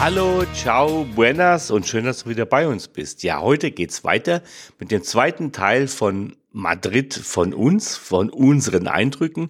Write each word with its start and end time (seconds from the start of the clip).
Hallo, 0.00 0.44
ciao, 0.52 1.06
buenas 1.14 1.70
und 1.70 1.86
schön, 1.86 2.04
dass 2.04 2.24
du 2.24 2.30
wieder 2.30 2.44
bei 2.44 2.68
uns 2.68 2.88
bist. 2.88 3.22
Ja, 3.22 3.40
heute 3.40 3.70
geht's 3.70 4.04
weiter 4.04 4.42
mit 4.78 4.90
dem 4.90 5.02
zweiten 5.02 5.52
Teil 5.52 5.88
von 5.88 6.36
Madrid 6.52 7.14
von 7.14 7.54
uns, 7.54 7.96
von 7.96 8.28
unseren 8.28 8.86
Eindrücken. 8.86 9.48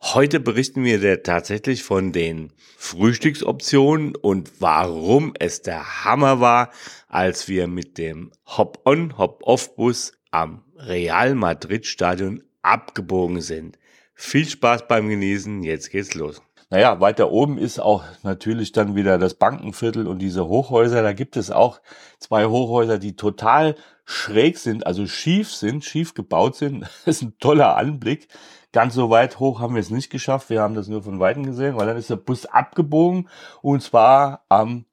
Heute 0.00 0.40
berichten 0.40 0.84
wir 0.84 1.22
tatsächlich 1.22 1.82
von 1.82 2.12
den 2.12 2.52
Frühstücksoptionen 2.78 4.16
und 4.16 4.50
warum 4.60 5.34
es 5.38 5.60
der 5.60 6.04
Hammer 6.04 6.40
war, 6.40 6.70
als 7.08 7.48
wir 7.48 7.66
mit 7.66 7.98
dem 7.98 8.30
Hop-on, 8.46 9.18
Hop-off-Bus 9.18 10.12
am 10.30 10.64
Real 10.76 11.34
Madrid 11.34 11.84
Stadion 11.84 12.42
abgebogen 12.62 13.42
sind. 13.42 13.78
Viel 14.14 14.48
Spaß 14.48 14.88
beim 14.88 15.08
Genießen, 15.08 15.62
jetzt 15.62 15.90
geht's 15.90 16.14
los. 16.14 16.40
Naja, 16.72 17.00
weiter 17.00 17.32
oben 17.32 17.58
ist 17.58 17.80
auch 17.80 18.04
natürlich 18.22 18.70
dann 18.70 18.94
wieder 18.94 19.18
das 19.18 19.34
Bankenviertel 19.34 20.06
und 20.06 20.20
diese 20.20 20.46
Hochhäuser. 20.46 21.02
Da 21.02 21.12
gibt 21.12 21.36
es 21.36 21.50
auch 21.50 21.80
zwei 22.20 22.46
Hochhäuser, 22.46 22.98
die 22.98 23.16
total 23.16 23.74
schräg 24.04 24.56
sind, 24.56 24.86
also 24.86 25.06
schief 25.08 25.52
sind, 25.52 25.84
schief 25.84 26.14
gebaut 26.14 26.54
sind. 26.54 26.82
Das 27.04 27.16
ist 27.16 27.22
ein 27.22 27.38
toller 27.38 27.76
Anblick. 27.76 28.28
Ganz 28.72 28.94
so 28.94 29.10
weit 29.10 29.40
hoch 29.40 29.58
haben 29.58 29.74
wir 29.74 29.80
es 29.80 29.90
nicht 29.90 30.10
geschafft. 30.10 30.48
Wir 30.48 30.62
haben 30.62 30.76
das 30.76 30.86
nur 30.86 31.02
von 31.02 31.18
Weitem 31.18 31.44
gesehen, 31.44 31.76
weil 31.76 31.88
dann 31.88 31.96
ist 31.96 32.08
der 32.08 32.16
Bus 32.16 32.46
abgebogen 32.46 33.28
und 33.62 33.82
zwar 33.82 34.44
am 34.48 34.84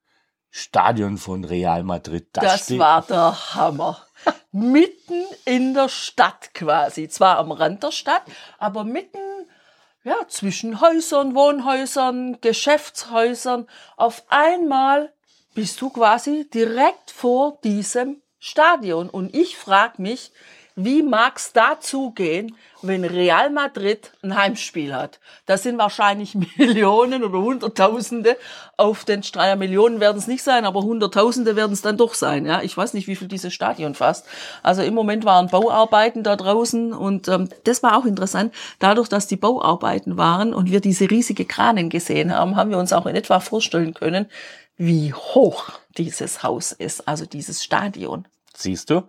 Stadion 0.50 1.20
von 1.20 1.44
Real 1.44 1.84
Madrid. 1.84 2.30
Das, 2.34 2.66
das 2.66 2.80
war 2.80 3.04
der 3.04 3.54
Hammer. 3.54 4.00
mitten 4.52 5.26
in 5.46 5.76
der 5.76 5.90
Stadt 5.90 6.56
quasi. 6.56 7.08
Zwar 7.08 7.38
am 7.38 7.52
Rand 7.52 7.84
der 7.84 7.92
Stadt, 7.92 8.24
aber 8.58 8.84
mitten 8.84 9.20
ja, 10.08 10.26
zwischen 10.30 10.80
Häusern, 10.80 11.36
Wohnhäusern, 11.36 12.40
Geschäftshäusern. 12.40 13.68
Auf 13.98 14.24
einmal 14.30 15.12
bist 15.54 15.82
du 15.82 15.90
quasi 15.90 16.50
direkt 16.50 17.12
vor 17.12 17.60
diesem 17.62 18.22
Stadion. 18.40 19.10
Und 19.10 19.36
ich 19.36 19.58
frage 19.58 20.02
mich, 20.02 20.32
wie 20.80 21.02
mag's 21.02 21.54
da 21.54 21.80
zugehen, 21.80 22.56
wenn 22.84 23.04
Real 23.04 23.50
Madrid 23.50 24.12
ein 24.22 24.38
Heimspiel 24.38 24.94
hat? 24.94 25.20
Das 25.48 25.64
sind 25.64 25.80
wahrscheinlich 25.80 26.36
Millionen 26.58 27.24
oder 27.24 27.40
Hunderttausende 27.40 28.38
auf 28.78 29.04
den 29.04 29.24
Streier. 29.24 29.56
Millionen 29.56 30.00
werden 30.00 30.20
es 30.20 30.28
nicht 30.28 30.44
sein, 30.44 30.66
aber 30.66 30.84
Hunderttausende 30.84 31.56
werden 31.56 31.74
es 31.74 31.82
dann 31.82 31.98
doch 31.98 32.14
sein. 32.14 32.46
Ja, 32.46 32.62
ich 32.62 32.78
weiß 32.78 32.94
nicht, 32.94 33.08
wie 33.08 33.16
viel 33.16 33.28
dieses 33.28 33.56
Stadion 33.56 33.96
fasst. 33.96 34.28
Also 34.62 34.84
im 34.84 34.94
Moment 34.94 35.26
waren 35.26 35.48
Bauarbeiten 35.48 36.22
da 36.22 36.36
draußen 36.36 36.94
und 36.94 37.28
ähm, 37.28 37.50
das 37.64 37.82
war 37.82 37.98
auch 37.98 38.06
interessant. 38.06 38.54
Dadurch, 38.78 39.10
dass 39.10 39.26
die 39.26 39.36
Bauarbeiten 39.36 40.16
waren 40.16 40.54
und 40.54 40.70
wir 40.70 40.80
diese 40.80 41.10
riesige 41.10 41.46
Kranen 41.46 41.90
gesehen 41.90 42.32
haben, 42.32 42.56
haben 42.56 42.70
wir 42.70 42.78
uns 42.78 42.94
auch 42.94 43.08
in 43.08 43.16
etwa 43.16 43.40
vorstellen 43.40 43.96
können, 43.96 44.28
wie 44.78 45.12
hoch 45.12 45.72
dieses 45.98 46.44
Haus 46.44 46.72
ist, 46.72 47.08
also 47.08 47.26
dieses 47.26 47.64
Stadion. 47.64 48.26
Siehst 48.56 48.92
du? 48.92 49.02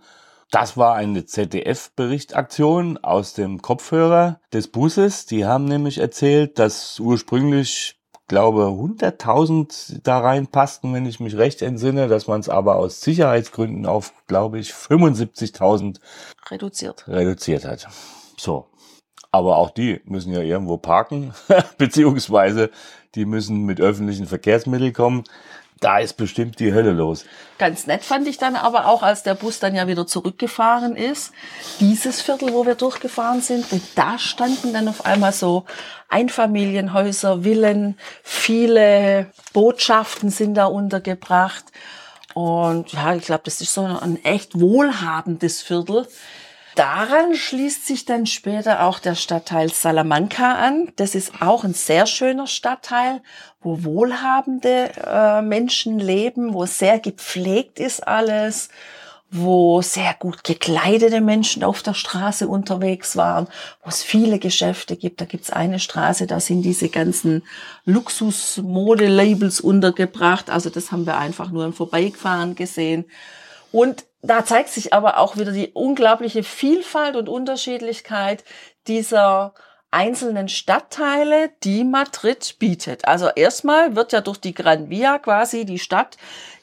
Das 0.51 0.79
war 0.79 0.95
eine 0.95 1.27
ZDF-Berichtaktion 1.27 2.97
aus 2.99 3.35
dem 3.35 3.61
Kopfhörer 3.61 4.41
des 4.51 4.69
Busses. 4.69 5.27
Die 5.27 5.45
haben 5.45 5.67
nämlich 5.67 5.99
erzählt, 5.99 6.59
dass 6.59 6.99
ursprünglich, 7.01 8.01
glaube 8.29 8.63
100.000 8.63 10.01
da 10.03 10.21
reinpassten, 10.21 10.95
wenn 10.95 11.05
ich 11.05 11.21
mich 11.21 11.37
recht 11.37 11.61
entsinne, 11.61 12.09
dass 12.09 12.29
man 12.29 12.41
es 12.41 12.49
aber 12.49 12.77
aus 12.77 13.03
Sicherheitsgründen 13.03 13.85
auf, 13.85 14.15
glaube 14.27 14.59
ich, 14.59 14.71
75.000 14.71 15.99
reduziert. 16.51 17.07
reduziert 17.09 17.67
hat. 17.67 17.87
So. 18.39 18.69
Aber 19.31 19.59
auch 19.59 19.69
die 19.69 20.01
müssen 20.07 20.33
ja 20.33 20.41
irgendwo 20.41 20.79
parken, 20.79 21.35
beziehungsweise 21.77 22.71
die 23.15 23.27
müssen 23.27 23.67
mit 23.67 23.79
öffentlichen 23.79 24.27
Verkehrsmitteln 24.27 24.95
kommen 24.95 25.25
da 25.81 25.99
ist 25.99 26.15
bestimmt 26.15 26.61
die 26.61 26.73
Hölle 26.73 26.93
los. 26.93 27.25
Ganz 27.59 27.87
nett 27.87 28.05
fand 28.05 28.27
ich 28.27 28.39
dann 28.39 28.57
aber 28.57 28.87
auch, 28.87 29.03
als 29.03 29.23
der 29.23 29.35
Bus 29.35 29.59
dann 29.59 29.75
ja 29.75 29.87
wieder 29.87 30.07
zurückgefahren 30.07 30.97
ist, 30.97 31.33
dieses 31.81 32.21
Viertel, 32.21 32.53
wo 32.53 32.67
wir 32.67 32.75
durchgefahren 32.75 33.41
sind, 33.41 33.71
denn 33.71 33.83
da 33.95 34.19
standen 34.19 34.73
dann 34.73 34.89
auf 34.89 35.05
einmal 35.05 35.33
so 35.33 35.65
Einfamilienhäuser, 36.09 37.43
Villen, 37.43 37.99
viele 38.23 39.27
Botschaften 39.53 40.31
sind 40.31 40.55
da 40.55 40.67
untergebracht. 40.67 41.65
Und 42.35 42.93
ja, 42.93 43.15
ich 43.15 43.25
glaube, 43.25 43.43
das 43.45 43.61
ist 43.61 43.75
so 43.75 43.85
ein 43.85 44.23
echt 44.25 44.59
wohlhabendes 44.59 45.63
Viertel 45.63 46.07
daran 46.79 47.35
schließt 47.35 47.87
sich 47.87 48.05
dann 48.05 48.27
später 48.27 48.85
auch 48.85 49.01
der 49.01 49.17
Stadtteil 49.17 49.71
Salamanca 49.71 50.55
an. 50.55 50.93
Das 50.97 51.15
ist 51.15 51.43
auch 51.43 51.65
ein 51.65 51.75
sehr 51.75 52.07
schöner 52.07 52.47
Stadtteil, 52.47 53.21
wo 53.61 53.83
wohlhabende 53.83 54.93
äh, 55.05 55.43
Menschen 55.43 55.99
leben, 55.99 56.55
wo 56.55 56.67
sehr 56.67 57.01
gepflegt 57.01 57.81
ist 57.81 58.07
alles, 58.07 58.69
wo 59.31 59.83
sehr 59.83 60.15
gut 60.19 60.45
gekleidete 60.45 61.21
Menschen 61.21 61.65
auf 61.65 61.83
der 61.83 61.95
Straße 61.95 62.47
unterwegs 62.47 63.17
waren, 63.17 63.49
wo 63.83 63.89
es 63.89 64.03
viele 64.03 64.39
Geschäfte 64.39 64.97
gibt. 64.97 65.21
Da 65.21 65.25
gibt's 65.25 65.51
eine 65.51 65.81
Straße, 65.81 66.27
da 66.29 66.39
sind 66.39 66.63
diese 66.63 66.89
ganzen 66.89 67.43
Luxus-Mode-Labels 67.85 69.61
untergebracht. 69.61 70.49
Also 70.49 70.71
das 70.71 70.93
haben 70.93 71.07
wir 71.07 71.19
einfach 71.19 71.51
nur 71.51 71.65
im 71.65 71.73
Vorbeifahren 71.73 72.55
gesehen. 72.55 73.05
Und 73.73 74.05
da 74.23 74.45
zeigt 74.45 74.71
sich 74.71 74.93
aber 74.93 75.19
auch 75.19 75.37
wieder 75.37 75.53
die 75.53 75.71
unglaubliche 75.73 76.43
Vielfalt 76.43 77.17
und 77.17 77.29
Unterschiedlichkeit 77.29 78.45
dieser 78.87 79.55
einzelnen 79.91 80.49
Stadtteile, 80.49 81.51
die 81.65 81.85
Madrid 81.85 82.57
bietet. 82.59 83.07
Also 83.07 83.29
erstmal 83.29 83.97
wird 83.97 84.13
ja 84.13 84.21
durch 84.21 84.39
die 84.39 84.55
Gran 84.55 84.91
Via 84.91 85.19
quasi 85.19 85.65
die 85.65 85.79
Stadt 85.79 86.17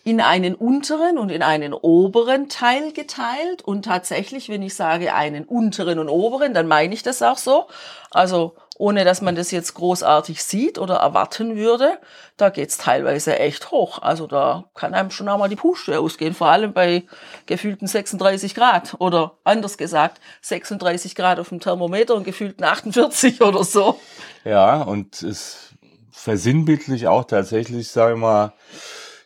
in 0.03 0.21
einen 0.21 0.53
unteren 0.53 1.17
und 1.17 1.31
in 1.31 1.41
einen 1.41 1.73
oberen 1.73 2.47
Teil 2.47 2.91
geteilt. 2.91 3.63
Und 3.63 3.85
tatsächlich, 3.85 4.49
wenn 4.49 4.61
ich 4.61 4.75
sage 4.75 5.15
einen 5.15 5.45
unteren 5.45 5.97
und 5.97 6.09
oberen, 6.09 6.53
dann 6.53 6.67
meine 6.67 6.93
ich 6.93 7.01
das 7.01 7.23
auch 7.23 7.39
so. 7.39 7.65
Also 8.11 8.55
ohne 8.77 9.05
dass 9.05 9.21
man 9.21 9.35
das 9.35 9.51
jetzt 9.51 9.73
großartig 9.73 10.43
sieht 10.43 10.77
oder 10.77 10.95
erwarten 10.95 11.55
würde, 11.55 11.97
da 12.37 12.49
geht's 12.49 12.77
teilweise 12.77 13.39
echt 13.39 13.71
hoch. 13.71 14.01
Also 14.01 14.27
da 14.27 14.65
kann 14.75 14.93
einem 14.93 15.11
schon 15.11 15.29
einmal 15.29 15.49
die 15.49 15.55
Puste 15.55 15.99
ausgehen, 15.99 16.33
vor 16.33 16.47
allem 16.47 16.73
bei 16.73 17.03
gefühlten 17.45 17.87
36 17.87 18.53
Grad 18.53 18.95
oder 18.99 19.37
anders 19.43 19.77
gesagt 19.77 20.19
36 20.41 21.15
Grad 21.15 21.39
auf 21.39 21.49
dem 21.49 21.59
Thermometer 21.59 22.15
und 22.15 22.25
gefühlten 22.25 22.63
48 22.63 23.41
oder 23.41 23.63
so. 23.63 23.99
Ja, 24.43 24.81
und 24.81 25.21
es 25.23 25.73
versinnbildlich 26.11 27.07
auch 27.07 27.25
tatsächlich, 27.25 27.89
sagen 27.89 28.19
wir 28.19 28.27
mal, 28.27 28.53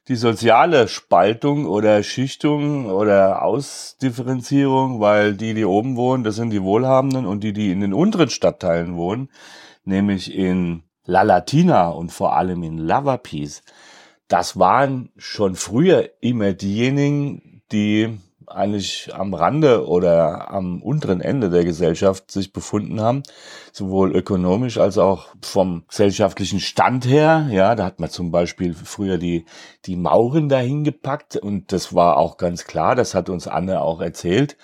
die 0.10 0.16
soziale 0.16 0.88
Spaltung 0.88 1.68
oder 1.68 2.02
Schichtung 2.02 2.88
oder 2.88 3.44
Ausdifferenzierung, 3.44 5.00
weil 5.00 5.36
die, 5.36 5.54
die 5.54 5.66
oben 5.66 5.96
wohnen, 5.96 6.24
das 6.24 6.36
sind 6.36 6.50
die 6.50 6.64
Wohlhabenden 6.64 7.28
und 7.28 7.44
die, 7.44 7.54
die 7.54 7.72
in 7.72 7.82
den 7.82 7.94
unteren 7.94 8.32
Stadtteilen 8.32 8.98
wohnen, 8.98 9.30
nämlich 9.86 10.34
in 10.34 10.82
La 11.06 11.22
Latina 11.22 11.90
und 11.90 12.12
vor 12.12 12.36
allem 12.36 12.64
in 12.64 12.80
Lavapies, 12.80 13.62
das 14.28 14.58
waren 14.58 15.12
schon 15.16 15.56
früher 15.56 16.10
immer 16.22 16.54
diejenigen, 16.54 17.62
die 17.72 18.18
eigentlich 18.50 19.14
am 19.14 19.34
Rande 19.34 19.88
oder 19.88 20.52
am 20.52 20.82
unteren 20.82 21.22
Ende 21.22 21.50
der 21.50 21.66
Gesellschaft 21.66 22.32
sich 22.32 22.54
befunden 22.54 23.02
haben, 23.02 23.24
sowohl 23.72 24.16
ökonomisch 24.16 24.78
als 24.78 24.98
auch 24.98 25.28
vom 25.42 25.84
gesellschaftlichen 25.88 26.60
Stand 26.60 27.08
her. 27.08 27.48
Ja, 27.52 27.76
da 27.76 27.86
hat 27.86 28.00
man 28.00 28.10
zum 28.10 28.32
Beispiel 28.32 28.74
früher 28.74 29.18
die, 29.18 29.46
die 29.86 29.96
Mauren 29.96 30.50
dahin 30.50 30.84
gepackt 30.84 31.38
und 31.38 31.72
das 31.72 31.94
war 31.94 32.18
auch 32.18 32.38
ganz 32.38 32.66
klar, 32.66 32.96
das 32.96 33.16
hat 33.16 33.30
uns 33.30 33.48
Anne 33.48 33.82
auch 33.82 34.02
erzählt 34.02 34.58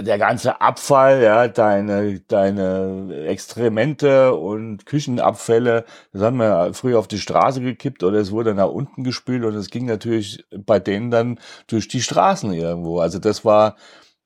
der 0.00 0.18
ganze 0.18 0.60
Abfall, 0.60 1.22
ja, 1.22 1.48
deine, 1.48 2.20
deine 2.20 3.24
Extremente 3.26 4.34
und 4.34 4.86
Küchenabfälle, 4.86 5.84
das 6.12 6.22
haben 6.22 6.38
wir 6.38 6.74
früher 6.74 6.98
auf 6.98 7.08
die 7.08 7.18
Straße 7.18 7.60
gekippt 7.60 8.02
oder 8.02 8.18
es 8.18 8.30
wurde 8.30 8.54
nach 8.54 8.68
unten 8.70 9.04
gespült 9.04 9.44
und 9.44 9.54
es 9.54 9.70
ging 9.70 9.86
natürlich 9.86 10.44
bei 10.50 10.78
denen 10.78 11.10
dann 11.10 11.38
durch 11.66 11.88
die 11.88 12.02
Straßen 12.02 12.52
irgendwo. 12.52 13.00
Also 13.00 13.18
das 13.18 13.44
war 13.44 13.76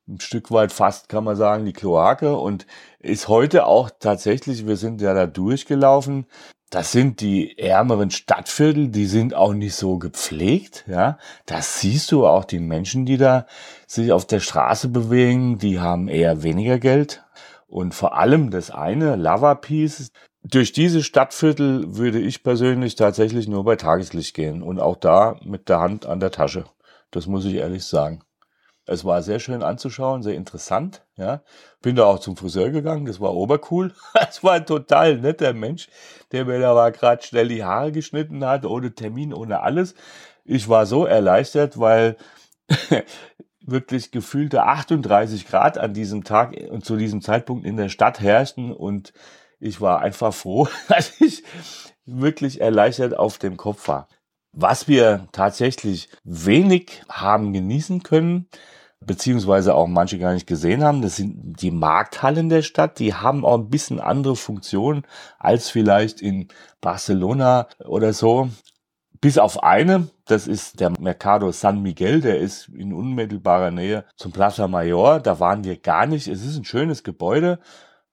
ein 0.08 0.20
Stück 0.20 0.50
weit 0.50 0.72
fast, 0.72 1.08
kann 1.08 1.24
man 1.24 1.36
sagen, 1.36 1.64
die 1.64 1.72
Kloake 1.72 2.36
und 2.36 2.66
ist 2.98 3.28
heute 3.28 3.66
auch 3.66 3.90
tatsächlich, 3.98 4.66
wir 4.66 4.76
sind 4.76 5.00
ja 5.00 5.14
da 5.14 5.26
durchgelaufen, 5.26 6.26
Das 6.70 6.92
sind 6.92 7.20
die 7.20 7.58
ärmeren 7.58 8.12
Stadtviertel, 8.12 8.88
die 8.88 9.06
sind 9.06 9.34
auch 9.34 9.52
nicht 9.52 9.74
so 9.74 9.98
gepflegt, 9.98 10.84
ja. 10.86 11.18
Das 11.44 11.80
siehst 11.80 12.12
du 12.12 12.26
auch 12.26 12.44
die 12.44 12.60
Menschen, 12.60 13.06
die 13.06 13.16
da 13.16 13.46
sich 13.88 14.12
auf 14.12 14.24
der 14.24 14.38
Straße 14.38 14.86
bewegen, 14.88 15.58
die 15.58 15.80
haben 15.80 16.06
eher 16.06 16.44
weniger 16.44 16.78
Geld. 16.78 17.24
Und 17.66 17.92
vor 17.94 18.16
allem 18.16 18.50
das 18.50 18.70
eine, 18.70 19.16
Lava 19.16 19.56
Piece, 19.56 20.12
durch 20.44 20.72
diese 20.72 21.02
Stadtviertel 21.02 21.96
würde 21.96 22.20
ich 22.20 22.44
persönlich 22.44 22.94
tatsächlich 22.94 23.48
nur 23.48 23.64
bei 23.64 23.74
Tageslicht 23.76 24.34
gehen 24.34 24.62
und 24.62 24.78
auch 24.78 24.96
da 24.96 25.38
mit 25.44 25.68
der 25.68 25.80
Hand 25.80 26.06
an 26.06 26.20
der 26.20 26.30
Tasche. 26.30 26.64
Das 27.10 27.26
muss 27.26 27.44
ich 27.44 27.54
ehrlich 27.54 27.84
sagen. 27.84 28.22
Es 28.90 29.04
war 29.04 29.22
sehr 29.22 29.38
schön 29.38 29.62
anzuschauen, 29.62 30.24
sehr 30.24 30.34
interessant. 30.34 31.02
Ja, 31.16 31.42
bin 31.80 31.94
da 31.94 32.06
auch 32.06 32.18
zum 32.18 32.36
Friseur 32.36 32.70
gegangen. 32.70 33.06
Das 33.06 33.20
war 33.20 33.36
obercool. 33.36 33.94
Es 34.28 34.42
war 34.42 34.54
ein 34.54 34.66
total 34.66 35.18
netter 35.18 35.52
Mensch, 35.52 35.88
der 36.32 36.44
mir 36.44 36.58
da 36.58 36.90
gerade 36.90 37.22
schnell 37.22 37.46
die 37.46 37.62
Haare 37.62 37.92
geschnitten 37.92 38.44
hat, 38.44 38.66
ohne 38.66 38.92
Termin, 38.92 39.32
ohne 39.32 39.60
alles. 39.60 39.94
Ich 40.44 40.68
war 40.68 40.86
so 40.86 41.04
erleichtert, 41.04 41.78
weil 41.78 42.16
wirklich 43.60 44.10
gefühlte 44.10 44.64
38 44.64 45.46
Grad 45.46 45.78
an 45.78 45.94
diesem 45.94 46.24
Tag 46.24 46.56
und 46.70 46.84
zu 46.84 46.96
diesem 46.96 47.22
Zeitpunkt 47.22 47.64
in 47.64 47.76
der 47.76 47.90
Stadt 47.90 48.18
herrschten 48.18 48.72
und 48.72 49.12
ich 49.60 49.80
war 49.80 50.00
einfach 50.00 50.34
froh, 50.34 50.66
dass 50.88 51.20
ich 51.20 51.44
wirklich 52.06 52.60
erleichtert 52.60 53.16
auf 53.16 53.38
dem 53.38 53.56
Kopf 53.56 53.86
war. 53.86 54.08
Was 54.52 54.88
wir 54.88 55.28
tatsächlich 55.30 56.08
wenig 56.24 57.04
haben 57.08 57.52
genießen 57.52 58.02
können, 58.02 58.48
beziehungsweise 59.04 59.74
auch 59.74 59.86
manche 59.86 60.18
gar 60.18 60.34
nicht 60.34 60.46
gesehen 60.46 60.84
haben. 60.84 61.02
Das 61.02 61.16
sind 61.16 61.62
die 61.62 61.70
Markthallen 61.70 62.48
der 62.48 62.62
Stadt. 62.62 62.98
Die 62.98 63.14
haben 63.14 63.44
auch 63.44 63.58
ein 63.58 63.70
bisschen 63.70 64.00
andere 64.00 64.36
Funktionen 64.36 65.06
als 65.38 65.70
vielleicht 65.70 66.20
in 66.20 66.48
Barcelona 66.80 67.66
oder 67.84 68.12
so. 68.12 68.50
Bis 69.20 69.36
auf 69.36 69.62
eine, 69.62 70.08
das 70.26 70.46
ist 70.46 70.80
der 70.80 70.90
Mercado 70.98 71.52
San 71.52 71.82
Miguel, 71.82 72.22
der 72.22 72.38
ist 72.38 72.68
in 72.68 72.94
unmittelbarer 72.94 73.70
Nähe 73.70 74.04
zum 74.16 74.32
Plaza 74.32 74.66
Mayor. 74.66 75.20
Da 75.20 75.40
waren 75.40 75.64
wir 75.64 75.76
gar 75.76 76.06
nicht. 76.06 76.26
Es 76.26 76.44
ist 76.44 76.56
ein 76.56 76.64
schönes 76.64 77.02
Gebäude, 77.02 77.58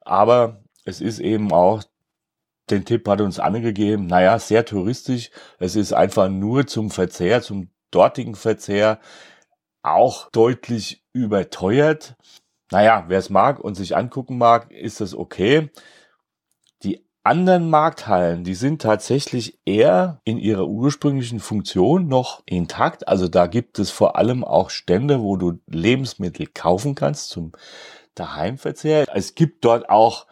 aber 0.01 0.63
es 0.83 0.99
ist 0.99 1.19
eben 1.19 1.51
auch, 1.53 1.83
den 2.69 2.83
Tipp 2.83 3.07
hat 3.07 3.21
uns 3.21 3.39
angegeben, 3.39 4.07
naja, 4.07 4.37
sehr 4.39 4.65
touristisch. 4.65 5.31
Es 5.59 5.77
ist 5.77 5.93
einfach 5.93 6.27
nur 6.27 6.67
zum 6.67 6.91
Verzehr, 6.91 7.41
zum 7.41 7.69
dortigen 7.91 8.35
Verzehr 8.35 8.99
auch 9.93 10.29
deutlich 10.31 11.03
überteuert. 11.13 12.15
Naja, 12.71 13.05
wer 13.07 13.19
es 13.19 13.29
mag 13.29 13.59
und 13.59 13.75
sich 13.75 13.95
angucken 13.95 14.37
mag, 14.37 14.71
ist 14.71 15.01
das 15.01 15.15
okay. 15.15 15.69
Die 16.83 17.05
anderen 17.23 17.69
Markthallen, 17.69 18.43
die 18.43 18.55
sind 18.55 18.81
tatsächlich 18.81 19.59
eher 19.65 20.21
in 20.23 20.37
ihrer 20.37 20.67
ursprünglichen 20.67 21.39
Funktion 21.39 22.07
noch 22.07 22.43
intakt. 22.45 23.07
Also 23.07 23.27
da 23.27 23.47
gibt 23.47 23.79
es 23.79 23.89
vor 23.89 24.15
allem 24.15 24.43
auch 24.43 24.69
Stände, 24.69 25.21
wo 25.21 25.37
du 25.37 25.59
Lebensmittel 25.67 26.47
kaufen 26.47 26.95
kannst 26.95 27.29
zum 27.29 27.51
Daheimverzehr. 28.15 29.05
Es 29.13 29.35
gibt 29.35 29.63
dort 29.65 29.89
auch 29.89 30.27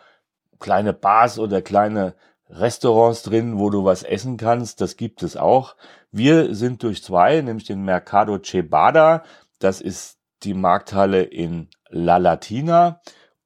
kleine 0.60 0.94
Bars 0.94 1.40
oder 1.40 1.62
kleine 1.62 2.16
Restaurants 2.50 3.24
drin, 3.24 3.60
wo 3.60 3.70
du 3.70 3.86
was 3.86 4.04
essen 4.04 4.38
kannst. 4.38 4.82
Das 4.82 4.98
gibt 4.98 5.24
es 5.24 5.36
auch. 5.36 5.76
Wir 6.12 6.56
sind 6.56 6.84
durch 6.84 7.04
zwei, 7.04 7.42
nämlich 7.42 7.66
den 7.66 7.84
Mercado 7.84 8.40
Cebada. 8.40 9.24
Das 9.60 9.82
ist 9.82 10.18
die 10.44 10.54
Markthalle 10.54 11.24
in 11.24 11.70
La 11.90 12.18
Latina. 12.18 13.02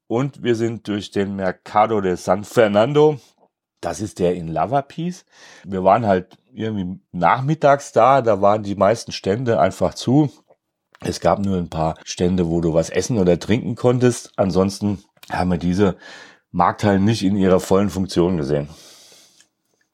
Und 0.06 0.42
wir 0.42 0.56
sind 0.56 0.88
durch 0.88 1.10
den 1.10 1.36
Mercado 1.36 2.00
de 2.00 2.16
San 2.16 2.44
Fernando. 2.44 3.20
Das 3.80 4.00
ist 4.00 4.18
der 4.18 4.34
in 4.34 4.48
Lavapies. 4.48 5.24
Wir 5.64 5.84
waren 5.84 6.06
halt 6.06 6.36
irgendwie 6.52 7.00
nachmittags 7.12 7.92
da. 7.92 8.20
Da 8.20 8.42
waren 8.42 8.62
die 8.62 8.74
meisten 8.74 9.12
Stände 9.12 9.60
einfach 9.60 9.94
zu. 9.94 10.30
Es 11.00 11.20
gab 11.20 11.38
nur 11.38 11.56
ein 11.56 11.70
paar 11.70 11.94
Stände, 12.04 12.48
wo 12.48 12.60
du 12.60 12.74
was 12.74 12.90
essen 12.90 13.18
oder 13.18 13.38
trinken 13.38 13.74
konntest. 13.74 14.32
Ansonsten 14.36 15.02
haben 15.30 15.50
wir 15.50 15.58
diese 15.58 15.96
Markthallen 16.50 17.04
nicht 17.04 17.22
in 17.22 17.36
ihrer 17.36 17.60
vollen 17.60 17.88
Funktion 17.88 18.36
gesehen. 18.36 18.68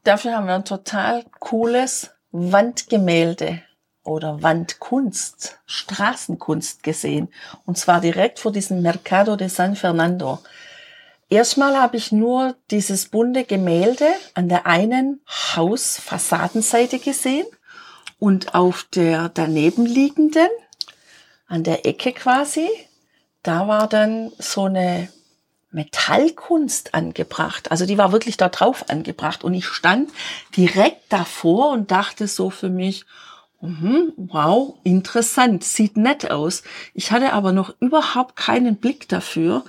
Dafür 0.02 0.36
haben 0.36 0.46
wir 0.46 0.54
ein 0.54 0.64
total 0.64 1.24
cooles 1.40 2.10
Wandgemälde 2.32 3.62
oder 4.06 4.42
Wandkunst, 4.42 5.58
Straßenkunst 5.66 6.82
gesehen. 6.82 7.28
Und 7.64 7.78
zwar 7.78 8.00
direkt 8.00 8.38
vor 8.38 8.52
diesem 8.52 8.82
Mercado 8.82 9.36
de 9.36 9.48
San 9.48 9.76
Fernando. 9.76 10.38
Erstmal 11.28 11.76
habe 11.76 11.96
ich 11.96 12.12
nur 12.12 12.54
dieses 12.70 13.06
bunte 13.06 13.44
Gemälde 13.44 14.06
an 14.34 14.48
der 14.48 14.66
einen 14.66 15.20
Hausfassadenseite 15.28 17.00
gesehen 17.00 17.46
und 18.18 18.54
auf 18.54 18.86
der 18.94 19.28
daneben 19.28 19.86
liegenden, 19.86 20.48
an 21.48 21.64
der 21.64 21.84
Ecke 21.84 22.12
quasi, 22.12 22.68
da 23.42 23.68
war 23.68 23.88
dann 23.88 24.32
so 24.38 24.64
eine 24.64 25.08
Metallkunst 25.70 26.94
angebracht. 26.94 27.70
Also 27.70 27.86
die 27.86 27.98
war 27.98 28.10
wirklich 28.10 28.36
da 28.36 28.48
drauf 28.48 28.88
angebracht. 28.88 29.44
Und 29.44 29.54
ich 29.54 29.66
stand 29.66 30.10
direkt 30.56 31.12
davor 31.12 31.70
und 31.70 31.90
dachte 31.90 32.28
so 32.28 32.50
für 32.50 32.70
mich, 32.70 33.04
mhm, 33.66 34.12
wow, 34.16 34.74
interessant, 34.84 35.64
sieht 35.64 35.96
nett 35.96 36.30
aus. 36.30 36.62
Ich 36.94 37.12
hatte 37.12 37.32
aber 37.32 37.52
noch 37.52 37.74
überhaupt 37.80 38.36
keinen 38.36 38.76
Blick 38.76 39.08
dafür, 39.08 39.64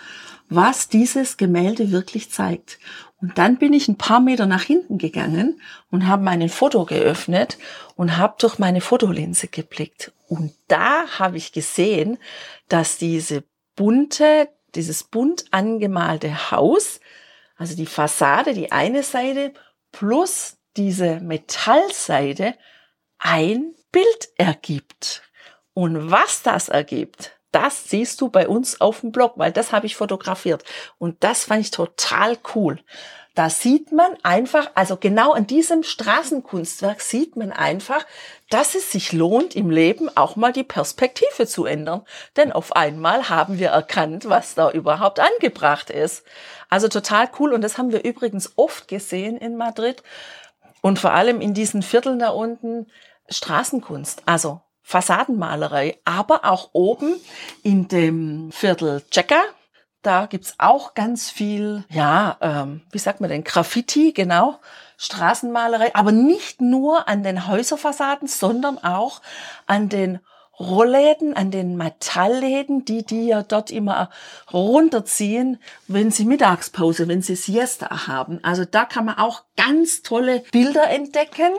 was 0.49 0.89
dieses 0.89 1.37
Gemälde 1.37 1.91
wirklich 1.91 2.31
zeigt. 2.31 2.79
Und 3.19 3.37
dann 3.37 3.57
bin 3.57 3.73
ich 3.73 3.87
ein 3.87 3.97
paar 3.97 4.19
Meter 4.19 4.45
nach 4.45 4.61
hinten 4.61 4.97
gegangen 4.97 5.59
und 5.89 6.07
habe 6.07 6.23
mein 6.23 6.47
Foto 6.49 6.85
geöffnet 6.85 7.57
und 7.95 8.17
habe 8.17 8.35
durch 8.37 8.59
meine 8.59 8.79
Fotolinse 8.79 9.47
geblickt. 9.47 10.11
Und 10.27 10.53
da 10.67 11.07
habe 11.17 11.37
ich 11.37 11.51
gesehen, 11.51 12.17
dass 12.69 12.97
diese 12.97 13.43
bunte 13.75 14.47
dieses 14.75 15.03
bunt 15.03 15.45
angemalte 15.51 16.51
Haus, 16.51 16.99
also 17.57 17.75
die 17.75 17.85
Fassade, 17.85 18.53
die 18.53 18.71
eine 18.71 19.03
Seite 19.03 19.53
plus 19.91 20.57
diese 20.77 21.19
Metallseite 21.19 22.55
ein 23.17 23.73
Bild 23.91 24.29
ergibt. 24.37 25.23
Und 25.73 26.11
was 26.11 26.41
das 26.41 26.69
ergibt, 26.69 27.37
das 27.51 27.89
siehst 27.89 28.21
du 28.21 28.29
bei 28.29 28.47
uns 28.47 28.81
auf 28.81 29.01
dem 29.01 29.11
Blog, 29.11 29.33
weil 29.37 29.51
das 29.51 29.71
habe 29.71 29.85
ich 29.85 29.95
fotografiert. 29.95 30.63
Und 30.97 31.23
das 31.23 31.45
fand 31.45 31.61
ich 31.61 31.71
total 31.71 32.37
cool. 32.55 32.79
Da 33.37 33.51
sieht 33.51 33.91
man 33.91 34.17
einfach, 34.23 34.71
also 34.73 34.97
genau 34.97 35.31
an 35.31 35.45
diesem 35.45 35.83
Straßenkunstwerk 35.83 37.01
sieht 37.01 37.35
man 37.35 37.51
einfach, 37.51 38.03
dass 38.49 38.73
es 38.73 38.91
sich 38.91 39.13
lohnt, 39.13 39.55
im 39.55 39.69
Leben 39.69 40.09
auch 40.17 40.35
mal 40.35 40.51
die 40.51 40.63
Perspektive 40.63 41.45
zu 41.45 41.65
ändern. 41.65 42.01
Denn 42.35 42.51
auf 42.51 42.75
einmal 42.75 43.29
haben 43.29 43.59
wir 43.59 43.69
erkannt, 43.69 44.27
was 44.27 44.55
da 44.55 44.71
überhaupt 44.71 45.19
angebracht 45.19 45.91
ist. 45.91 46.23
Also 46.69 46.87
total 46.87 47.29
cool. 47.39 47.53
Und 47.53 47.61
das 47.61 47.77
haben 47.77 47.91
wir 47.91 48.03
übrigens 48.03 48.53
oft 48.55 48.87
gesehen 48.87 49.37
in 49.37 49.55
Madrid. 49.55 50.01
Und 50.81 50.97
vor 50.97 51.11
allem 51.11 51.39
in 51.39 51.53
diesen 51.53 51.83
Vierteln 51.83 52.17
da 52.17 52.29
unten 52.29 52.87
Straßenkunst. 53.29 54.23
Also 54.25 54.61
Fassadenmalerei, 54.81 55.99
aber 56.05 56.45
auch 56.45 56.69
oben 56.71 57.15
in 57.61 57.87
dem 57.89 58.51
Viertel 58.51 59.03
Checker, 59.11 59.43
da 60.01 60.27
gibt's 60.27 60.55
auch 60.59 60.93
ganz 60.93 61.29
viel, 61.29 61.83
ja, 61.89 62.37
ähm, 62.39 62.81
wie 62.91 62.99
sagt 62.99 63.19
man 63.19 63.29
denn, 63.29 63.43
Graffiti, 63.43 64.13
genau, 64.13 64.59
Straßenmalerei, 64.95 65.93
aber 65.93 66.13
nicht 66.13 66.61
nur 66.61 67.09
an 67.09 67.23
den 67.23 67.47
Häuserfassaden, 67.47 68.29
sondern 68.29 68.77
auch 68.77 69.21
an 69.65 69.89
den 69.89 70.19
Rollläden, 70.59 71.35
an 71.35 71.51
den 71.51 71.77
Metallläden, 71.77 72.83
die 72.83 73.05
die 73.05 73.27
ja 73.27 73.43
dort 73.43 73.69
immer 73.69 74.09
runterziehen, 74.51 75.61
wenn 75.87 76.09
sie 76.09 76.25
Mittagspause, 76.25 77.07
wenn 77.07 77.21
sie 77.21 77.35
Siesta 77.35 78.07
haben. 78.07 78.43
Also 78.43 78.65
da 78.65 78.85
kann 78.85 79.05
man 79.05 79.17
auch 79.17 79.43
ganz 79.55 80.01
tolle 80.01 80.43
Bilder 80.51 80.89
entdecken. 80.89 81.51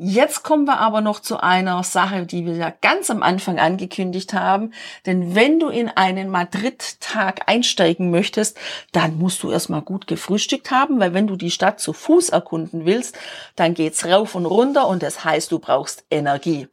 Jetzt 0.00 0.44
kommen 0.44 0.64
wir 0.64 0.78
aber 0.78 1.00
noch 1.00 1.18
zu 1.18 1.42
einer 1.42 1.82
Sache, 1.82 2.24
die 2.24 2.46
wir 2.46 2.54
ja 2.54 2.72
ganz 2.80 3.10
am 3.10 3.24
Anfang 3.24 3.58
angekündigt 3.58 4.32
haben. 4.32 4.72
Denn 5.06 5.34
wenn 5.34 5.58
du 5.58 5.70
in 5.70 5.88
einen 5.88 6.30
Madrid-Tag 6.30 7.48
einsteigen 7.48 8.12
möchtest, 8.12 8.56
dann 8.92 9.18
musst 9.18 9.42
du 9.42 9.50
erstmal 9.50 9.82
gut 9.82 10.06
gefrühstückt 10.06 10.70
haben, 10.70 11.00
weil 11.00 11.14
wenn 11.14 11.26
du 11.26 11.34
die 11.34 11.50
Stadt 11.50 11.80
zu 11.80 11.92
Fuß 11.92 12.28
erkunden 12.28 12.86
willst, 12.86 13.18
dann 13.56 13.74
geht's 13.74 14.06
rauf 14.06 14.36
und 14.36 14.46
runter 14.46 14.86
und 14.86 15.02
das 15.02 15.24
heißt, 15.24 15.50
du 15.50 15.58
brauchst 15.58 16.04
Energie. 16.12 16.68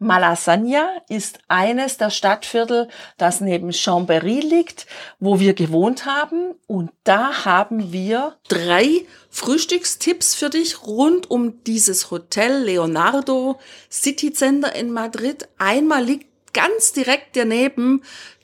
Malasaña 0.00 0.86
ist 1.08 1.40
eines 1.48 1.96
der 1.96 2.10
Stadtviertel, 2.10 2.88
das 3.16 3.40
neben 3.40 3.70
Chambéry 3.70 4.40
liegt, 4.40 4.86
wo 5.18 5.40
wir 5.40 5.54
gewohnt 5.54 6.06
haben. 6.06 6.54
Und 6.68 6.90
da 7.02 7.44
haben 7.44 7.92
wir 7.92 8.36
drei 8.48 9.04
Frühstückstipps 9.30 10.36
für 10.36 10.50
dich 10.50 10.86
rund 10.86 11.30
um 11.30 11.64
dieses 11.64 12.10
Hotel 12.12 12.62
Leonardo 12.68 13.58
City 13.90 14.32
Center 14.32 14.74
in 14.74 14.92
Madrid. 14.92 15.48
Einmal 15.56 16.04
liegt 16.04 16.26
ganz 16.52 16.92
direkt 16.92 17.34
daneben 17.34 18.02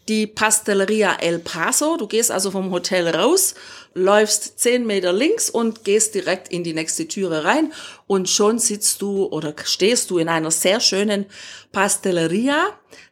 die 0.08 0.26
Pastelleria 0.26 1.16
El 1.20 1.38
Paso. 1.38 1.96
Du 1.96 2.06
gehst 2.06 2.30
also 2.30 2.50
vom 2.50 2.70
Hotel 2.70 3.08
raus, 3.08 3.54
läufst 3.94 4.58
zehn 4.58 4.86
Meter 4.86 5.12
links 5.12 5.50
und 5.50 5.84
gehst 5.84 6.14
direkt 6.14 6.48
in 6.48 6.64
die 6.64 6.74
nächste 6.74 7.06
Türe 7.06 7.44
rein 7.44 7.72
und 8.06 8.28
schon 8.28 8.58
sitzt 8.58 9.02
du 9.02 9.26
oder 9.26 9.54
stehst 9.64 10.10
du 10.10 10.18
in 10.18 10.28
einer 10.28 10.50
sehr 10.50 10.80
schönen 10.80 11.26
Pastelleria. 11.72 12.58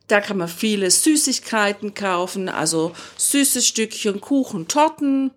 Da 0.09 0.21
kann 0.21 0.39
man 0.39 0.49
viele 0.49 0.91
Süßigkeiten 0.91 1.95
kaufen, 1.95 2.49
also 2.49 2.93
süße 3.17 3.63
Stückchen, 3.63 4.21
Kuchen, 4.21 4.69
Torten, 4.69 5.31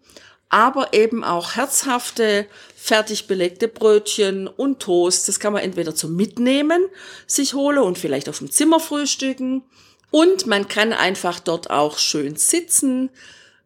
aber 0.49 0.93
eben 0.93 1.23
auch 1.23 1.55
herzhafte, 1.55 2.47
fertig 2.85 3.25
belegte 3.25 3.67
Brötchen 3.67 4.47
und 4.47 4.79
Toast. 4.79 5.27
Das 5.27 5.39
kann 5.39 5.53
man 5.53 5.63
entweder 5.63 5.95
zum 5.95 6.15
Mitnehmen 6.15 6.85
sich 7.25 7.55
holen 7.55 7.79
und 7.79 7.97
vielleicht 7.97 8.29
auf 8.29 8.37
dem 8.37 8.51
Zimmer 8.51 8.79
frühstücken. 8.79 9.63
Und 10.11 10.45
man 10.45 10.67
kann 10.67 10.93
einfach 10.93 11.39
dort 11.39 11.71
auch 11.71 11.97
schön 11.97 12.35
sitzen, 12.35 13.09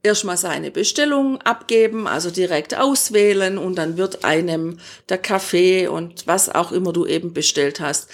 erstmal 0.02 0.38
seine 0.38 0.72
Bestellung 0.72 1.42
abgeben, 1.42 2.08
also 2.08 2.32
direkt 2.32 2.76
auswählen 2.76 3.58
und 3.58 3.76
dann 3.76 3.98
wird 3.98 4.24
einem 4.24 4.78
der 5.10 5.18
Kaffee 5.18 5.88
und 5.88 6.26
was 6.26 6.48
auch 6.50 6.72
immer 6.72 6.94
du 6.94 7.06
eben 7.06 7.34
bestellt 7.34 7.82
hast, 7.82 8.10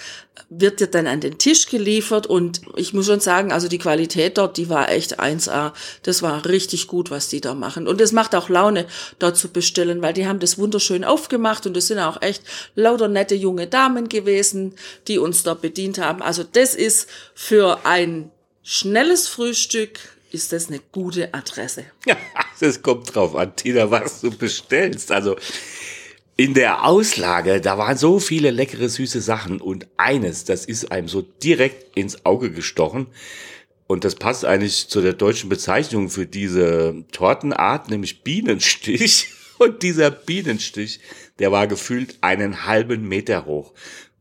wird 0.50 0.80
dir 0.80 0.88
dann 0.88 1.06
an 1.06 1.20
den 1.20 1.38
Tisch 1.38 1.66
geliefert 1.68 2.26
und 2.26 2.60
ich 2.74 2.92
muss 2.92 3.06
schon 3.06 3.20
sagen, 3.20 3.52
also 3.52 3.68
die 3.68 3.78
Qualität 3.78 4.36
dort, 4.36 4.56
die 4.56 4.68
war 4.68 4.90
echt 4.90 5.20
1A. 5.20 5.72
Das 6.02 6.22
war 6.22 6.44
richtig 6.44 6.88
gut, 6.88 7.10
was 7.10 7.28
die 7.28 7.40
da 7.40 7.54
machen. 7.54 7.86
Und 7.86 8.00
es 8.00 8.12
macht 8.12 8.34
auch 8.34 8.48
Laune, 8.48 8.86
dort 9.18 9.36
zu 9.36 9.48
bestellen, 9.48 10.02
weil 10.02 10.12
die 10.12 10.26
haben 10.26 10.40
das 10.40 10.58
wunderschön 10.58 11.04
aufgemacht 11.04 11.66
und 11.66 11.76
es 11.76 11.86
sind 11.86 12.00
auch 12.00 12.20
echt 12.20 12.42
lauter 12.74 13.08
nette 13.08 13.34
junge 13.34 13.66
Damen 13.68 14.08
gewesen, 14.08 14.74
die 15.06 15.18
uns 15.18 15.44
dort 15.44 15.62
bedient 15.62 15.98
haben. 15.98 16.20
Also 16.20 16.42
das 16.44 16.74
ist 16.74 17.08
für 17.34 17.80
ein 17.84 18.30
schnelles 18.62 19.28
Frühstück 19.28 20.15
ist 20.36 20.52
das 20.52 20.68
eine 20.68 20.80
gute 20.92 21.32
Adresse. 21.34 21.84
Ja, 22.06 22.16
es 22.60 22.82
kommt 22.82 23.14
drauf 23.14 23.34
an, 23.34 23.56
Tina, 23.56 23.90
was 23.90 24.20
du 24.20 24.30
bestellst. 24.30 25.10
Also 25.10 25.36
in 26.36 26.52
der 26.52 26.84
Auslage, 26.84 27.62
da 27.62 27.78
waren 27.78 27.96
so 27.96 28.20
viele 28.20 28.50
leckere, 28.50 28.90
süße 28.90 29.22
Sachen 29.22 29.60
und 29.60 29.86
eines, 29.96 30.44
das 30.44 30.66
ist 30.66 30.92
einem 30.92 31.08
so 31.08 31.22
direkt 31.22 31.96
ins 31.96 32.26
Auge 32.26 32.50
gestochen. 32.50 33.06
Und 33.86 34.04
das 34.04 34.16
passt 34.16 34.44
eigentlich 34.44 34.88
zu 34.88 35.00
der 35.00 35.14
deutschen 35.14 35.48
Bezeichnung 35.48 36.10
für 36.10 36.26
diese 36.26 37.04
Tortenart, 37.12 37.88
nämlich 37.88 38.22
Bienenstich. 38.22 39.32
Und 39.58 39.82
dieser 39.82 40.10
Bienenstich, 40.10 41.00
der 41.38 41.50
war 41.50 41.66
gefühlt 41.66 42.18
einen 42.20 42.66
halben 42.66 43.08
Meter 43.08 43.46
hoch 43.46 43.72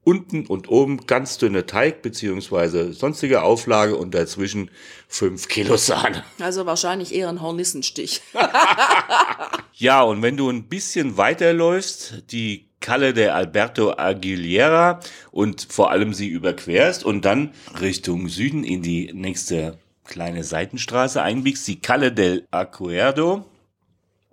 unten 0.06 0.46
und 0.46 0.70
oben 0.70 1.06
ganz 1.08 1.38
dünne 1.38 1.66
Teig 1.66 2.02
beziehungsweise 2.02 2.94
sonstige 2.94 3.42
Auflage 3.42 3.98
und 3.98 4.14
dazwischen 4.14 4.72
fünf 5.08 5.50
Kilo 5.50 5.76
Sahne. 5.76 6.24
Also 6.40 6.66
wahrscheinlich 6.66 7.14
eher 7.14 7.28
ein 7.28 7.42
Hornissenstich. 7.42 8.22
ja, 9.74 10.02
und 10.02 10.22
wenn 10.22 10.38
du 10.38 10.50
ein 10.50 10.70
bisschen 10.70 11.18
weiterläufst, 11.18 12.24
die 12.32 12.70
Calle 12.80 13.14
de 13.14 13.30
Alberto 13.30 13.94
Aguilera 13.98 15.00
und 15.32 15.68
vor 15.70 15.90
allem 15.90 16.14
sie 16.14 16.28
überquerst 16.28 17.04
und 17.04 17.26
dann 17.26 17.52
Richtung 17.82 18.30
Süden 18.30 18.64
in 18.64 18.84
die 18.84 19.12
nächste 19.12 19.80
kleine 20.06 20.44
Seitenstraße 20.44 21.22
einbiegst, 21.22 21.68
die 21.68 21.80
Calle 21.80 22.12
del 22.12 22.46
Acuerdo, 22.52 23.44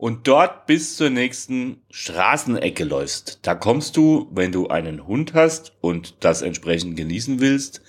und 0.02 0.26
dort 0.26 0.66
bis 0.66 0.96
zur 0.96 1.10
nächsten 1.10 1.80
Straßenecke 1.92 2.82
läufst. 2.82 3.38
Da 3.42 3.54
kommst 3.54 3.96
du, 3.96 4.28
wenn 4.32 4.50
du 4.50 4.66
einen 4.66 5.06
Hund 5.06 5.32
hast 5.32 5.74
und 5.80 6.24
das 6.24 6.42
entsprechend 6.42 6.96
genießen 6.96 7.38
willst, 7.38 7.82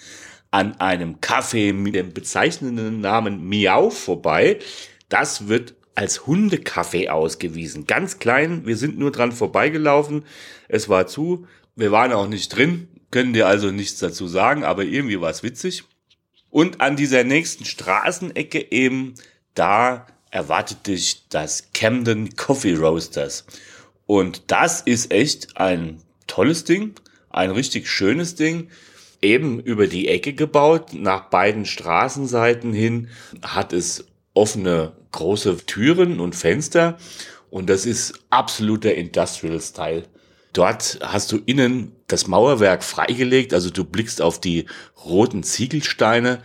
an 0.52 0.80
einem 0.80 1.16
Café 1.22 1.74
mit 1.74 1.96
dem 1.96 2.14
bezeichnenden 2.14 3.02
Namen 3.02 3.50
Miau 3.50 3.90
vorbei. 3.90 4.60
Das 5.10 5.48
wird 5.48 5.74
als 5.96 6.28
Hundekaffee 6.28 7.10
ausgewiesen. 7.10 7.88
Ganz 7.88 8.20
klein, 8.20 8.68
wir 8.68 8.78
sind 8.78 9.00
nur 9.00 9.12
dran 9.12 9.32
vorbeigelaufen. 9.32 10.24
Es 10.68 10.90
war 10.90 11.08
zu, 11.08 11.48
wir 11.76 11.92
waren 11.92 12.14
auch 12.14 12.28
nicht 12.28 12.56
drin, 12.56 12.90
können 13.10 13.34
dir 13.34 13.48
also 13.48 13.72
nichts 13.72 13.98
dazu 13.98 14.28
sagen, 14.28 14.64
aber 14.64 14.84
irgendwie 14.84 15.20
war 15.20 15.32
es 15.32 15.42
witzig. 15.42 15.84
Und 16.52 16.80
an 16.80 16.96
dieser 16.96 17.24
nächsten 17.24 17.66
Straßenecke 17.66 18.72
eben, 18.72 19.16
da 19.56 20.06
erwartet 20.34 20.88
dich 20.88 21.28
das 21.30 21.70
Camden 21.74 22.36
Coffee 22.36 22.74
Roasters. 22.74 23.46
Und 24.08 24.44
das 24.48 24.82
ist 24.82 25.12
echt 25.12 25.58
ein 25.58 26.02
tolles 26.26 26.64
Ding, 26.64 26.96
ein 27.30 27.52
richtig 27.52 27.88
schönes 27.88 28.34
Ding. 28.36 28.70
Eben 29.22 29.60
über 29.60 29.88
die 29.88 30.10
Ecke 30.10 30.34
gebaut, 30.34 30.94
nach 30.94 31.30
beiden 31.30 31.66
Straßenseiten 31.66 32.74
hin 32.74 33.10
hat 33.42 33.72
es 33.72 34.06
offene 34.34 34.94
große 35.12 35.58
Türen 35.66 36.20
und 36.20 36.36
Fenster 36.36 36.98
und 37.50 37.70
das 37.70 37.86
ist 37.86 38.20
absoluter 38.32 38.96
Industrial 38.96 39.62
Style. 39.62 40.04
Dort 40.52 41.00
hast 41.02 41.32
du 41.32 41.40
innen 41.46 41.92
das 42.08 42.28
Mauerwerk 42.28 42.84
freigelegt, 42.84 43.54
also 43.54 43.70
du 43.70 43.86
blickst 43.86 44.22
auf 44.22 44.42
die 44.42 44.66
roten 45.06 45.44
Ziegelsteine. 45.44 46.42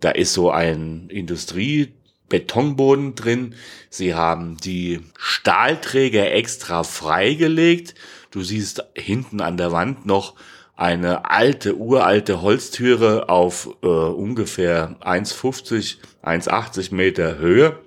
Da 0.00 0.10
ist 0.10 0.34
so 0.34 0.50
ein 0.50 1.08
Industrie 1.08 1.94
Betonboden 2.30 3.14
drin. 3.14 3.54
Sie 3.90 4.14
haben 4.14 4.56
die 4.56 5.00
Stahlträger 5.18 6.32
extra 6.32 6.84
freigelegt. 6.84 7.94
Du 8.30 8.42
siehst 8.42 8.82
hinten 8.96 9.42
an 9.42 9.58
der 9.58 9.72
Wand 9.72 10.06
noch 10.06 10.36
eine 10.74 11.30
alte, 11.30 11.76
uralte 11.76 12.40
Holztüre 12.40 13.28
auf 13.28 13.68
äh, 13.82 13.86
ungefähr 13.86 14.96
1,50, 15.02 15.96
1,80 16.22 16.94
Meter 16.94 17.36
Höhe. 17.36 17.78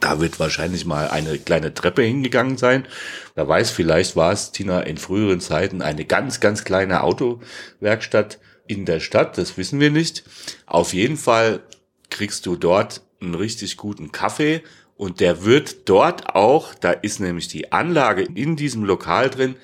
Da 0.00 0.20
wird 0.20 0.38
wahrscheinlich 0.38 0.84
mal 0.84 1.08
eine 1.08 1.38
kleine 1.38 1.72
Treppe 1.72 2.02
hingegangen 2.02 2.58
sein. 2.58 2.86
Wer 3.34 3.48
weiß, 3.48 3.70
vielleicht 3.70 4.14
war 4.14 4.32
es, 4.32 4.52
Tina, 4.52 4.80
in 4.80 4.98
früheren 4.98 5.40
Zeiten 5.40 5.80
eine 5.80 6.04
ganz, 6.04 6.40
ganz 6.40 6.64
kleine 6.64 7.02
Autowerkstatt 7.02 8.38
in 8.66 8.84
der 8.84 9.00
Stadt. 9.00 9.38
Das 9.38 9.56
wissen 9.56 9.80
wir 9.80 9.90
nicht. 9.90 10.24
Auf 10.66 10.92
jeden 10.92 11.16
Fall 11.16 11.62
kriegst 12.10 12.46
du 12.46 12.56
dort 12.56 13.02
einen 13.20 13.34
richtig 13.34 13.76
guten 13.76 14.12
Kaffee 14.12 14.62
und 14.96 15.20
der 15.20 15.44
wird 15.44 15.88
dort 15.88 16.34
auch, 16.34 16.74
da 16.74 16.90
ist 16.90 17.20
nämlich 17.20 17.48
die 17.48 17.72
Anlage 17.72 18.22
in 18.22 18.56
diesem 18.56 18.84
Lokal 18.84 19.30
drin, 19.30 19.56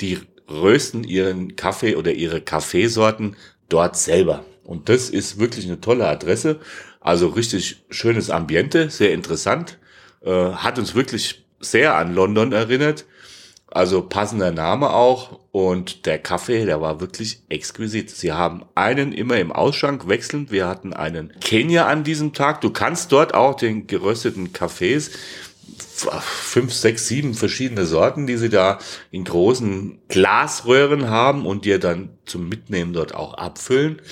die 0.00 0.18
rösten 0.48 1.04
ihren 1.04 1.56
Kaffee 1.56 1.96
oder 1.96 2.12
ihre 2.12 2.40
Kaffeesorten 2.40 3.36
dort 3.68 3.96
selber. 3.96 4.44
Und 4.64 4.88
das 4.88 5.08
ist 5.10 5.38
wirklich 5.38 5.66
eine 5.66 5.80
tolle 5.80 6.06
Adresse. 6.06 6.60
Also 7.00 7.28
richtig 7.28 7.82
schönes 7.90 8.30
Ambiente, 8.30 8.90
sehr 8.90 9.12
interessant. 9.12 9.78
Äh, 10.24 10.30
hat 10.30 10.78
uns 10.78 10.94
wirklich 10.94 11.44
sehr 11.60 11.96
an 11.96 12.14
London 12.14 12.52
erinnert. 12.52 13.06
Also 13.74 14.02
passender 14.02 14.52
Name 14.52 14.90
auch. 14.90 15.40
Und 15.50 16.04
der 16.04 16.18
Kaffee, 16.18 16.66
der 16.66 16.80
war 16.82 17.00
wirklich 17.00 17.42
exquisit. 17.48 18.10
Sie 18.10 18.32
haben 18.32 18.64
einen 18.74 19.12
immer 19.12 19.38
im 19.38 19.50
Ausschank 19.50 20.08
wechselnd. 20.08 20.50
Wir 20.50 20.68
hatten 20.68 20.92
einen 20.92 21.32
Kenia 21.40 21.86
an 21.86 22.04
diesem 22.04 22.34
Tag. 22.34 22.60
Du 22.60 22.70
kannst 22.70 23.12
dort 23.12 23.32
auch 23.32 23.54
den 23.54 23.86
gerösteten 23.86 24.52
Kaffees, 24.52 25.10
fünf, 26.20 26.74
sechs, 26.74 27.08
sieben 27.08 27.32
verschiedene 27.32 27.86
Sorten, 27.86 28.26
die 28.26 28.36
sie 28.36 28.50
da 28.50 28.78
in 29.10 29.24
großen 29.24 30.00
Glasröhren 30.08 31.08
haben 31.08 31.46
und 31.46 31.64
dir 31.64 31.78
dann 31.78 32.10
zum 32.26 32.48
Mitnehmen 32.50 32.92
dort 32.92 33.14
auch 33.14 33.34
abfüllen. 33.34 34.02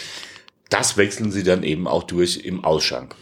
Das 0.71 0.97
wechseln 0.97 1.33
sie 1.33 1.43
dann 1.43 1.65
eben 1.65 1.87
auch 1.87 2.05
durch 2.05 2.39
im 2.45 2.65
Ausschank. 2.65 3.15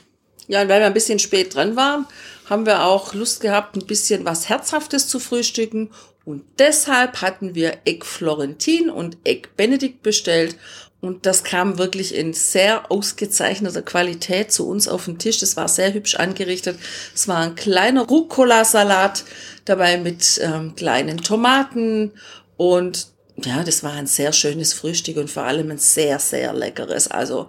Ja, 0.47 0.63
und 0.63 0.69
weil 0.69 0.81
wir 0.81 0.87
ein 0.87 0.95
bisschen 0.95 1.19
spät 1.19 1.55
dran 1.55 1.77
waren, 1.77 2.07
haben 2.49 2.65
wir 2.65 2.85
auch 2.85 3.13
Lust 3.13 3.41
gehabt, 3.41 3.77
ein 3.77 3.87
bisschen 3.87 4.25
was 4.25 4.49
Herzhaftes 4.49 5.09
zu 5.09 5.19
frühstücken 5.19 5.91
und 6.29 6.45
deshalb 6.59 7.23
hatten 7.23 7.55
wir 7.55 7.79
Egg 7.87 8.05
Florentin 8.05 8.91
und 8.91 9.17
Egg 9.25 9.49
Benedikt 9.57 10.03
bestellt. 10.03 10.57
Und 11.01 11.25
das 11.25 11.43
kam 11.43 11.79
wirklich 11.79 12.15
in 12.15 12.35
sehr 12.35 12.93
ausgezeichneter 12.93 13.81
Qualität 13.81 14.53
zu 14.53 14.69
uns 14.69 14.89
auf 14.89 15.07
den 15.07 15.19
Tisch. 15.19 15.39
Das 15.39 15.57
war 15.57 15.69
sehr 15.69 15.95
hübsch 15.95 16.17
angerichtet. 16.17 16.79
Es 17.15 17.29
war 17.29 17.39
ein 17.39 17.55
kleiner 17.55 18.07
Rucola-Salat 18.07 19.25
dabei 19.65 19.97
mit 19.97 20.39
ähm, 20.43 20.75
kleinen 20.77 21.17
Tomaten. 21.17 22.13
Und 22.59 23.07
ja, 23.43 23.65
das 23.65 23.83
war 23.83 23.95
ein 23.95 24.07
sehr 24.07 24.35
schönes 24.35 24.75
Frühstück 24.75 25.17
und 25.17 25.31
vor 25.31 25.45
allem 25.45 25.71
ein 25.71 25.79
sehr, 25.79 26.19
sehr 26.19 26.53
leckeres. 26.53 27.09
Also 27.09 27.49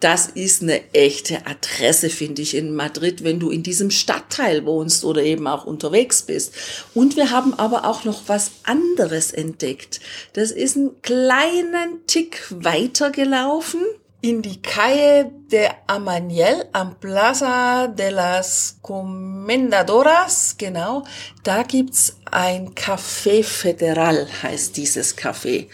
das 0.00 0.26
ist 0.26 0.62
eine 0.62 0.92
echte 0.92 1.46
Adresse, 1.46 2.10
finde 2.10 2.42
ich, 2.42 2.54
in 2.54 2.74
Madrid, 2.74 3.24
wenn 3.24 3.40
du 3.40 3.50
in 3.50 3.62
diesem 3.62 3.90
Stadtteil 3.90 4.66
wohnst 4.66 5.04
oder 5.04 5.22
eben 5.22 5.46
auch 5.46 5.64
unterwegs 5.64 6.22
bist. 6.22 6.52
Und 6.92 7.16
wir 7.16 7.30
haben 7.30 7.54
aber 7.54 7.86
auch 7.86 8.04
noch 8.04 8.22
was 8.26 8.50
anderes 8.64 9.32
entdeckt. 9.32 10.00
Das 10.34 10.50
ist 10.50 10.76
einen 10.76 11.00
kleinen 11.00 12.06
Tick 12.06 12.44
weitergelaufen 12.50 13.80
in 14.20 14.42
die 14.42 14.60
Calle 14.60 15.30
de 15.50 15.68
Amaniel 15.86 16.64
am 16.72 16.98
Plaza 16.98 17.86
de 17.86 18.10
las 18.10 18.76
Comendadoras, 18.82 20.56
genau. 20.58 21.04
Da 21.44 21.62
gibt's 21.62 22.16
ein 22.30 22.74
Café 22.74 23.44
Federal, 23.44 24.26
heißt 24.42 24.76
dieses 24.76 25.16
Café. 25.16 25.68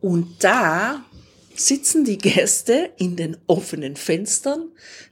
Und 0.00 0.44
da 0.44 1.02
sitzen 1.56 2.04
die 2.04 2.18
Gäste 2.18 2.90
in 2.96 3.16
den 3.16 3.36
offenen 3.46 3.96
Fenstern, 3.96 4.70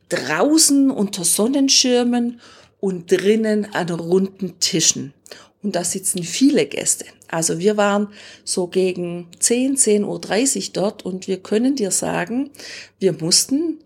draußen 0.09 0.91
unter 0.91 1.25
Sonnenschirmen 1.25 2.41
und 2.81 3.11
drinnen 3.11 3.73
an 3.75 3.91
runden 3.91 4.59
Tischen. 4.61 5.15
Und 5.63 5.77
da 5.77 5.85
sitzen 5.85 6.25
viele 6.25 6.67
Gäste. 6.67 7.05
Also 7.29 7.59
wir 7.59 7.77
waren 7.77 8.09
so 8.45 8.67
gegen 8.67 9.29
10, 9.39 9.77
10.30 9.77 10.57
Uhr 10.67 10.73
dort 10.73 11.05
und 11.05 11.29
wir 11.29 11.39
können 11.39 11.77
dir 11.77 11.91
sagen, 11.91 12.51
wir 12.99 13.13
mussten 13.13 13.79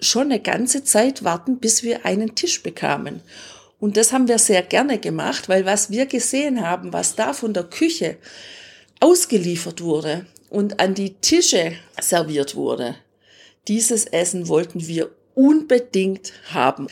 schon 0.00 0.30
eine 0.30 0.40
ganze 0.40 0.84
Zeit 0.84 1.24
warten, 1.24 1.58
bis 1.58 1.82
wir 1.82 2.06
einen 2.06 2.34
Tisch 2.34 2.62
bekamen. 2.62 3.20
Und 3.78 3.96
das 3.96 4.12
haben 4.12 4.28
wir 4.28 4.38
sehr 4.38 4.62
gerne 4.62 4.98
gemacht, 4.98 5.48
weil 5.48 5.66
was 5.66 5.90
wir 5.90 6.06
gesehen 6.06 6.66
haben, 6.66 6.92
was 6.92 7.16
da 7.16 7.32
von 7.32 7.52
der 7.52 7.64
Küche 7.64 8.16
ausgeliefert 9.00 9.82
wurde 9.82 10.24
und 10.52 10.80
an 10.80 10.94
die 10.94 11.14
Tische 11.14 11.72
serviert 11.98 12.54
wurde, 12.54 12.94
dieses 13.68 14.04
Essen 14.04 14.48
wollten 14.48 14.86
wir 14.86 15.10
unbedingt 15.34 16.34
haben. 16.52 16.88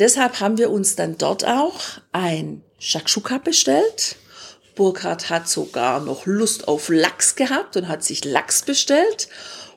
Deshalb 0.00 0.40
haben 0.40 0.58
wir 0.58 0.70
uns 0.70 0.96
dann 0.96 1.16
dort 1.16 1.44
auch 1.44 1.80
ein 2.10 2.62
Shakshuka 2.80 3.38
bestellt. 3.38 4.16
Burkhard 4.74 5.30
hat 5.30 5.48
sogar 5.48 6.00
noch 6.00 6.26
Lust 6.26 6.66
auf 6.66 6.88
Lachs 6.88 7.36
gehabt 7.36 7.76
und 7.76 7.86
hat 7.86 8.02
sich 8.02 8.24
Lachs 8.24 8.62
bestellt 8.62 9.28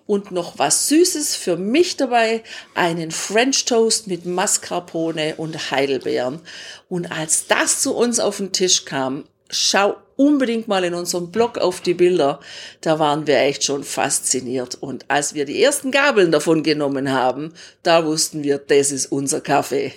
und 0.08 0.32
noch 0.32 0.58
was 0.58 0.88
Süßes 0.88 1.36
für 1.36 1.55
mich 1.55 1.98
dabei, 1.98 2.43
einen 2.74 3.12
French 3.12 3.65
Toast 3.65 4.08
mit 4.08 4.25
Mascarpone 4.25 5.36
und 5.38 5.72
Heidelbeeren. 5.72 6.41
Und 6.89 7.12
als 7.12 7.46
das 7.48 7.82
zu 7.82 7.96
uns 7.96 8.20
auf 8.20 8.38
den 8.38 8.51
Tisch 8.53 8.86
kam, 8.86 9.25
schau 9.54 9.96
unbedingt 10.16 10.68
mal 10.68 10.84
in 10.84 10.94
unserem 10.94 11.32
Blog 11.32 11.58
auf 11.58 11.82
die 11.82 11.94
Bilder. 11.94 12.40
Da 12.82 13.00
waren 13.00 13.28
wir 13.28 13.40
echt 13.40 13.64
schon 13.64 13.84
fasziniert. 13.84 14.76
Und 14.76 15.10
als 15.10 15.34
wir 15.34 15.46
die 15.46 15.62
ersten 15.62 15.92
Gabeln 15.92 16.32
davon 16.32 16.64
genommen 16.64 17.12
haben, 17.12 17.54
da 17.82 18.06
wussten 18.06 18.44
wir, 18.44 18.58
das 18.58 18.92
ist 18.92 19.08
unser 19.08 19.42
Kaffee. 19.42 19.94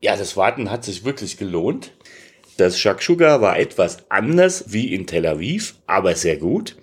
Ja, 0.00 0.16
das 0.16 0.36
Warten 0.36 0.70
hat 0.70 0.84
sich 0.84 1.04
wirklich 1.04 1.36
gelohnt. 1.36 1.92
Das 2.56 2.78
Shakshuka 2.78 3.40
war 3.40 3.58
etwas 3.58 3.98
anders 4.08 4.64
wie 4.68 4.94
in 4.94 5.06
Tel 5.06 5.26
Aviv, 5.26 5.74
aber 5.86 6.14
sehr 6.14 6.36
gut. 6.36 6.76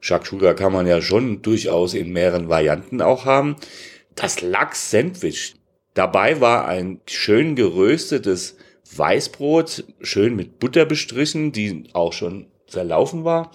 Shakshuka 0.00 0.54
kann 0.54 0.72
man 0.72 0.86
ja 0.86 1.02
schon 1.02 1.42
durchaus 1.42 1.94
in 1.94 2.12
mehreren 2.12 2.48
Varianten 2.48 3.02
auch 3.02 3.26
haben. 3.26 3.56
Das 4.14 4.40
Lachs-Sandwich. 4.40 5.56
Dabei 5.94 6.40
war 6.40 6.68
ein 6.68 7.00
schön 7.06 7.56
geröstetes 7.56 8.56
Weißbrot, 8.96 9.84
schön 10.00 10.36
mit 10.36 10.58
Butter 10.58 10.84
bestrichen, 10.84 11.52
die 11.52 11.84
auch 11.92 12.12
schon 12.12 12.46
zerlaufen 12.66 13.24
war. 13.24 13.52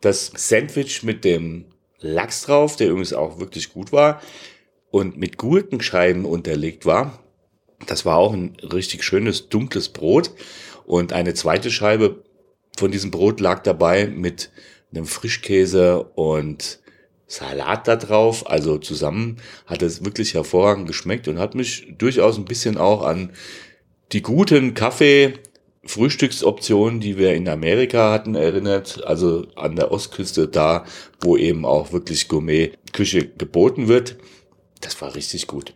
Das 0.00 0.32
Sandwich 0.34 1.02
mit 1.02 1.24
dem 1.24 1.66
Lachs 2.00 2.42
drauf, 2.42 2.76
der 2.76 2.88
übrigens 2.88 3.12
auch 3.12 3.40
wirklich 3.40 3.72
gut 3.72 3.92
war 3.92 4.20
und 4.90 5.16
mit 5.16 5.38
Gurkenscheiben 5.38 6.24
unterlegt 6.24 6.86
war. 6.86 7.22
Das 7.86 8.04
war 8.04 8.16
auch 8.16 8.32
ein 8.32 8.56
richtig 8.72 9.04
schönes 9.04 9.48
dunkles 9.48 9.88
Brot 9.88 10.30
und 10.86 11.12
eine 11.12 11.34
zweite 11.34 11.70
Scheibe 11.70 12.24
von 12.76 12.90
diesem 12.90 13.10
Brot 13.10 13.40
lag 13.40 13.62
dabei 13.62 14.06
mit 14.06 14.50
einem 14.92 15.06
Frischkäse 15.06 16.02
und 16.14 16.80
Salat 17.26 17.86
da 17.86 17.96
drauf. 17.96 18.48
Also 18.48 18.78
zusammen 18.78 19.38
hat 19.66 19.82
es 19.82 20.04
wirklich 20.04 20.34
hervorragend 20.34 20.86
geschmeckt 20.86 21.28
und 21.28 21.38
hat 21.38 21.54
mich 21.54 21.94
durchaus 21.98 22.38
ein 22.38 22.44
bisschen 22.44 22.78
auch 22.78 23.02
an 23.02 23.32
die 24.12 24.22
guten 24.22 24.74
Kaffee 24.74 25.34
Frühstücksoptionen, 25.84 27.00
die 27.00 27.16
wir 27.16 27.34
in 27.34 27.48
Amerika 27.48 28.12
hatten, 28.12 28.34
erinnert, 28.34 29.04
also 29.04 29.46
an 29.56 29.76
der 29.76 29.90
Ostküste 29.90 30.48
da, 30.48 30.84
wo 31.20 31.36
eben 31.36 31.64
auch 31.64 31.92
wirklich 31.92 32.28
Gourmet-Küche 32.28 33.28
geboten 33.28 33.88
wird. 33.88 34.16
Das 34.80 35.00
war 35.00 35.14
richtig 35.14 35.46
gut. 35.46 35.74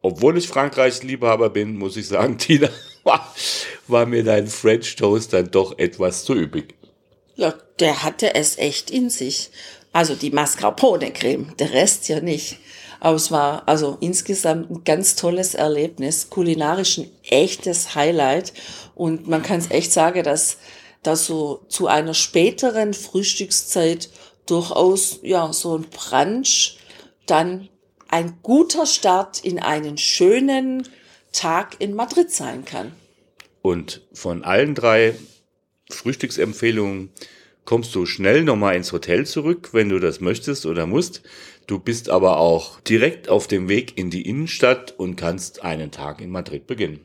Obwohl 0.00 0.38
ich 0.38 0.48
Frankreichs 0.48 1.02
Liebhaber 1.02 1.50
bin, 1.50 1.76
muss 1.76 1.96
ich 1.96 2.08
sagen, 2.08 2.38
Tina, 2.38 2.70
war, 3.86 4.06
mir 4.06 4.24
dein 4.24 4.46
French 4.46 4.96
Toast 4.96 5.32
dann 5.32 5.50
doch 5.50 5.78
etwas 5.78 6.24
zu 6.24 6.34
üppig. 6.34 6.74
Ja, 7.36 7.54
der 7.80 8.02
hatte 8.02 8.34
es 8.34 8.58
echt 8.58 8.90
in 8.90 9.10
sich. 9.10 9.50
Also 9.92 10.14
die 10.14 10.30
Mascarpone-Creme, 10.30 11.56
der 11.58 11.72
Rest 11.72 12.08
ja 12.08 12.20
nicht. 12.20 12.58
Aber 13.00 13.16
es 13.16 13.30
war 13.30 13.62
also 13.66 13.96
insgesamt 14.00 14.70
ein 14.70 14.84
ganz 14.84 15.14
tolles 15.14 15.54
Erlebnis, 15.54 16.30
kulinarisch 16.30 16.98
ein 16.98 17.10
echtes 17.24 17.94
Highlight. 17.94 18.52
Und 18.94 19.28
man 19.28 19.42
kann 19.42 19.60
es 19.60 19.70
echt 19.70 19.92
sagen, 19.92 20.22
dass, 20.24 20.58
dass 21.02 21.26
so 21.26 21.64
zu 21.68 21.86
einer 21.86 22.14
späteren 22.14 22.94
Frühstückszeit 22.94 24.10
durchaus 24.46 25.20
ja 25.22 25.52
so 25.52 25.76
ein 25.76 25.86
Brunch 25.90 26.78
dann 27.26 27.68
ein 28.08 28.38
guter 28.42 28.86
Start 28.86 29.44
in 29.44 29.58
einen 29.58 29.98
schönen 29.98 30.88
Tag 31.32 31.76
in 31.78 31.94
Madrid 31.94 32.30
sein 32.30 32.64
kann. 32.64 32.92
Und 33.62 34.00
von 34.12 34.44
allen 34.44 34.74
drei 34.74 35.14
Frühstücksempfehlungen 35.90 37.10
kommst 37.64 37.94
du 37.94 38.06
schnell 38.06 38.44
nochmal 38.44 38.76
ins 38.76 38.92
Hotel 38.92 39.26
zurück, 39.26 39.70
wenn 39.72 39.90
du 39.90 39.98
das 39.98 40.20
möchtest 40.20 40.64
oder 40.64 40.86
musst. 40.86 41.22
Du 41.68 41.78
bist 41.78 42.08
aber 42.08 42.38
auch 42.38 42.80
direkt 42.80 43.28
auf 43.28 43.46
dem 43.46 43.68
Weg 43.68 43.98
in 43.98 44.08
die 44.08 44.22
Innenstadt 44.22 44.94
und 44.96 45.16
kannst 45.16 45.62
einen 45.62 45.90
Tag 45.90 46.22
in 46.22 46.30
Madrid 46.30 46.66
beginnen. 46.66 47.00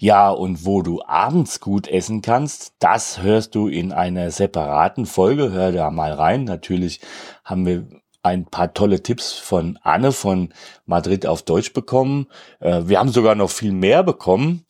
Ja, 0.00 0.30
und 0.30 0.66
wo 0.66 0.82
du 0.82 1.00
abends 1.06 1.60
gut 1.60 1.86
essen 1.86 2.20
kannst, 2.20 2.72
das 2.80 3.22
hörst 3.22 3.54
du 3.54 3.68
in 3.68 3.92
einer 3.92 4.32
separaten 4.32 5.06
Folge. 5.06 5.52
Hör 5.52 5.70
da 5.70 5.92
mal 5.92 6.12
rein. 6.12 6.42
Natürlich 6.42 7.00
haben 7.44 7.66
wir 7.66 7.86
ein 8.24 8.46
paar 8.46 8.74
tolle 8.74 9.00
Tipps 9.00 9.34
von 9.34 9.78
Anne 9.80 10.10
von 10.10 10.52
Madrid 10.84 11.24
auf 11.24 11.44
Deutsch 11.44 11.72
bekommen. 11.72 12.26
Äh, 12.58 12.82
wir 12.86 12.98
haben 12.98 13.10
sogar 13.10 13.36
noch 13.36 13.50
viel 13.50 13.70
mehr 13.70 14.02
bekommen. 14.02 14.66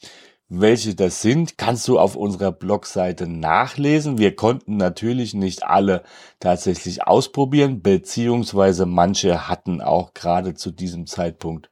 Welche 0.51 0.95
das 0.95 1.21
sind, 1.21 1.59
kannst 1.59 1.87
du 1.89 1.99
auf 1.99 2.17
unserer 2.17 2.53
Blogseite 2.53 3.27
nachlesen. 3.27 4.17
Wir 4.17 4.35
konnten 4.35 4.79
natürlich 4.79 5.35
nicht 5.35 5.63
alle 5.63 6.03
tatsächlich 6.41 7.07
ausprobieren, 7.07 7.83
beziehungsweise 7.83 8.87
manche 8.87 9.47
hatten 9.47 9.83
auch 9.83 10.15
gerade 10.15 10.55
zu 10.55 10.71
diesem 10.71 11.07
Zeitpunkt 11.07 11.69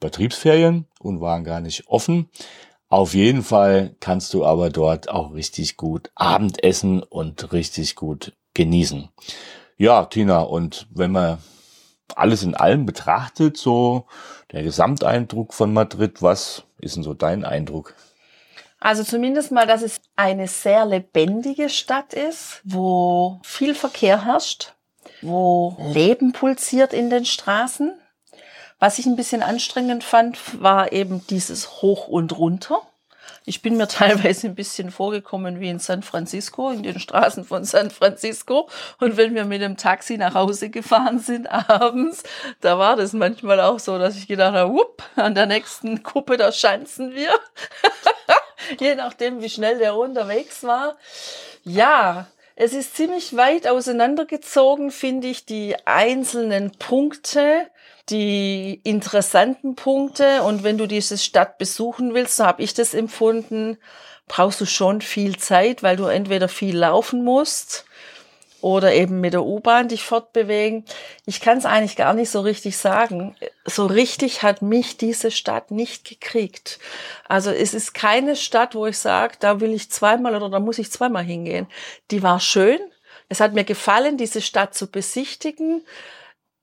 Betriebsferien 0.00 0.86
und 0.98 1.20
waren 1.20 1.44
gar 1.44 1.60
nicht 1.60 1.88
offen. 1.88 2.30
Auf 2.88 3.12
jeden 3.12 3.42
Fall 3.42 3.96
kannst 4.00 4.32
du 4.32 4.46
aber 4.46 4.70
dort 4.70 5.10
auch 5.10 5.34
richtig 5.34 5.76
gut 5.76 6.10
Abendessen 6.14 7.02
und 7.02 7.52
richtig 7.52 7.96
gut 7.96 8.34
genießen. 8.54 9.10
Ja, 9.76 10.06
Tina, 10.06 10.40
und 10.40 10.86
wenn 10.90 11.12
man 11.12 11.36
alles 12.14 12.42
in 12.42 12.54
allem 12.54 12.86
betrachtet, 12.86 13.58
so 13.58 14.06
der 14.52 14.62
Gesamteindruck 14.62 15.52
von 15.52 15.74
Madrid, 15.74 16.22
was 16.22 16.64
ist 16.78 16.96
denn 16.96 17.02
so 17.02 17.12
dein 17.12 17.44
Eindruck? 17.44 17.94
Also 18.80 19.04
zumindest 19.04 19.52
mal, 19.52 19.66
dass 19.66 19.82
es 19.82 20.00
eine 20.16 20.48
sehr 20.48 20.84
lebendige 20.84 21.68
Stadt 21.68 22.12
ist, 22.12 22.60
wo 22.64 23.40
viel 23.42 23.74
Verkehr 23.74 24.24
herrscht, 24.24 24.74
wo 25.22 25.76
Leben 25.92 26.32
pulsiert 26.32 26.92
in 26.92 27.10
den 27.10 27.24
Straßen. 27.24 27.98
Was 28.78 28.98
ich 28.98 29.06
ein 29.06 29.16
bisschen 29.16 29.42
anstrengend 29.42 30.04
fand, 30.04 30.62
war 30.62 30.92
eben 30.92 31.26
dieses 31.28 31.80
Hoch 31.80 32.08
und 32.08 32.36
Runter. 32.36 32.82
Ich 33.46 33.62
bin 33.62 33.78
mir 33.78 33.88
teilweise 33.88 34.48
ein 34.48 34.54
bisschen 34.54 34.90
vorgekommen 34.90 35.58
wie 35.58 35.70
in 35.70 35.78
San 35.78 36.02
Francisco, 36.02 36.70
in 36.70 36.82
den 36.82 37.00
Straßen 37.00 37.44
von 37.46 37.64
San 37.64 37.90
Francisco. 37.90 38.68
Und 39.00 39.16
wenn 39.16 39.34
wir 39.34 39.46
mit 39.46 39.62
dem 39.62 39.78
Taxi 39.78 40.18
nach 40.18 40.34
Hause 40.34 40.68
gefahren 40.68 41.18
sind 41.18 41.46
abends, 41.70 42.24
da 42.60 42.78
war 42.78 42.96
das 42.96 43.14
manchmal 43.14 43.60
auch 43.60 43.78
so, 43.78 43.98
dass 43.98 44.16
ich 44.16 44.28
gedacht 44.28 44.54
habe, 44.54 44.74
wupp, 44.74 45.02
an 45.16 45.34
der 45.34 45.46
nächsten 45.46 46.02
Kuppe, 46.02 46.36
da 46.36 46.52
schanzen 46.52 47.14
wir. 47.14 47.30
Je 48.80 48.94
nachdem, 48.94 49.42
wie 49.42 49.48
schnell 49.48 49.78
der 49.78 49.96
unterwegs 49.96 50.62
war. 50.62 50.96
Ja, 51.64 52.26
es 52.54 52.72
ist 52.72 52.96
ziemlich 52.96 53.36
weit 53.36 53.66
auseinandergezogen, 53.66 54.90
finde 54.90 55.28
ich, 55.28 55.44
die 55.44 55.76
einzelnen 55.84 56.72
Punkte 56.72 57.68
die 58.10 58.80
interessanten 58.84 59.74
Punkte. 59.74 60.42
Und 60.42 60.62
wenn 60.62 60.78
du 60.78 60.86
diese 60.86 61.18
Stadt 61.18 61.58
besuchen 61.58 62.14
willst, 62.14 62.36
so 62.36 62.46
habe 62.46 62.62
ich 62.62 62.74
das 62.74 62.94
empfunden, 62.94 63.78
brauchst 64.28 64.60
du 64.60 64.66
schon 64.66 65.00
viel 65.00 65.36
Zeit, 65.38 65.82
weil 65.82 65.96
du 65.96 66.04
entweder 66.04 66.48
viel 66.48 66.76
laufen 66.76 67.24
musst 67.24 67.84
oder 68.66 68.92
eben 68.92 69.20
mit 69.20 69.32
der 69.32 69.44
U-Bahn 69.44 69.86
dich 69.86 70.02
fortbewegen. 70.02 70.84
Ich 71.24 71.40
kann 71.40 71.56
es 71.56 71.64
eigentlich 71.64 71.94
gar 71.94 72.14
nicht 72.14 72.30
so 72.30 72.40
richtig 72.40 72.76
sagen. 72.76 73.36
So 73.64 73.86
richtig 73.86 74.42
hat 74.42 74.60
mich 74.60 74.96
diese 74.96 75.30
Stadt 75.30 75.70
nicht 75.70 76.04
gekriegt. 76.04 76.80
Also 77.28 77.52
es 77.52 77.74
ist 77.74 77.94
keine 77.94 78.34
Stadt, 78.34 78.74
wo 78.74 78.84
ich 78.86 78.98
sage, 78.98 79.36
da 79.38 79.60
will 79.60 79.72
ich 79.72 79.92
zweimal 79.92 80.34
oder 80.34 80.50
da 80.50 80.58
muss 80.58 80.80
ich 80.80 80.90
zweimal 80.90 81.22
hingehen. 81.22 81.68
Die 82.10 82.24
war 82.24 82.40
schön. 82.40 82.80
Es 83.28 83.38
hat 83.38 83.52
mir 83.52 83.62
gefallen, 83.62 84.16
diese 84.16 84.40
Stadt 84.40 84.74
zu 84.74 84.90
besichtigen. 84.90 85.86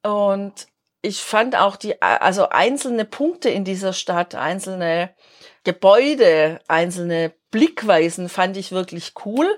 Und 0.01 0.67
ich 1.01 1.21
fand 1.21 1.55
auch 1.55 1.77
die, 1.77 2.01
also 2.01 2.49
einzelne 2.49 3.05
Punkte 3.05 3.47
in 3.47 3.63
dieser 3.63 3.93
Stadt, 3.93 4.35
einzelne 4.35 5.15
Gebäude, 5.63 6.59
einzelne 6.67 7.31
Blickweisen 7.49 8.27
fand 8.27 8.57
ich 8.57 8.73
wirklich 8.73 9.13
cool. 9.23 9.57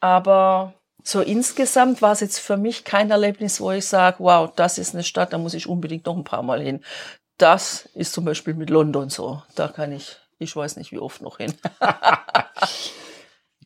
Aber 0.00 0.74
so 1.08 1.22
insgesamt 1.22 2.02
war 2.02 2.12
es 2.12 2.20
jetzt 2.20 2.38
für 2.38 2.58
mich 2.58 2.84
kein 2.84 3.10
Erlebnis, 3.10 3.60
wo 3.62 3.72
ich 3.72 3.86
sage, 3.86 4.16
wow, 4.20 4.52
das 4.54 4.76
ist 4.76 4.94
eine 4.94 5.04
Stadt, 5.04 5.32
da 5.32 5.38
muss 5.38 5.54
ich 5.54 5.66
unbedingt 5.66 6.04
noch 6.04 6.16
ein 6.16 6.24
paar 6.24 6.42
Mal 6.42 6.60
hin. 6.60 6.84
das 7.38 7.88
ist 7.94 8.12
zum 8.12 8.24
Beispiel 8.24 8.54
mit 8.54 8.68
London 8.68 9.08
so. 9.10 9.42
Da 9.54 9.68
kann 9.68 9.92
ich, 9.92 10.16
ich 10.38 10.54
weiß 10.54 10.76
nicht, 10.76 10.92
wie 10.92 10.98
oft 10.98 11.22
noch 11.22 11.38
hin. 11.38 11.54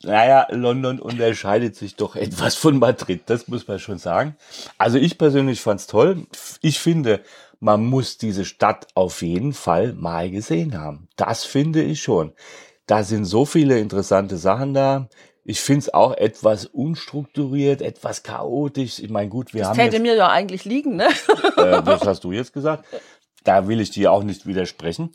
Naja, 0.04 0.48
London 0.50 0.98
unterscheidet 0.98 1.76
sich 1.76 1.94
doch 1.94 2.16
etwas 2.16 2.56
von 2.56 2.80
Madrid, 2.80 3.22
das 3.26 3.46
muss 3.46 3.68
man 3.68 3.78
schon 3.78 3.98
sagen. 3.98 4.36
Also 4.76 4.98
ich 4.98 5.16
persönlich 5.16 5.60
fand's 5.60 5.86
toll. 5.86 6.26
Ich 6.60 6.80
finde, 6.80 7.20
man 7.60 7.86
muss 7.86 8.18
diese 8.18 8.44
Stadt 8.44 8.88
auf 8.94 9.22
jeden 9.22 9.52
Fall 9.52 9.92
mal 9.92 10.28
gesehen 10.28 10.76
haben. 10.76 11.08
Das 11.14 11.44
finde 11.44 11.84
ich 11.84 12.02
schon. 12.02 12.32
Da 12.86 13.04
sind 13.04 13.26
so 13.26 13.44
viele 13.44 13.78
interessante 13.78 14.38
Sachen 14.38 14.74
da. 14.74 15.08
Ich 15.44 15.60
find's 15.60 15.92
auch 15.92 16.16
etwas 16.16 16.66
unstrukturiert, 16.66 17.82
etwas 17.82 18.22
chaotisch. 18.22 19.00
Ich 19.00 19.10
meine, 19.10 19.28
gut, 19.28 19.54
wir 19.54 19.60
Das 19.62 19.70
haben 19.70 19.76
täte 19.78 19.96
jetzt, 19.96 20.02
mir 20.02 20.14
ja 20.14 20.28
eigentlich 20.28 20.64
liegen, 20.64 20.96
ne? 20.96 21.08
äh, 21.56 21.82
das 21.82 22.06
hast 22.06 22.24
du 22.24 22.32
jetzt 22.32 22.52
gesagt. 22.52 22.84
Da 23.44 23.66
will 23.66 23.80
ich 23.80 23.90
dir 23.90 24.12
auch 24.12 24.22
nicht 24.22 24.46
widersprechen. 24.46 25.10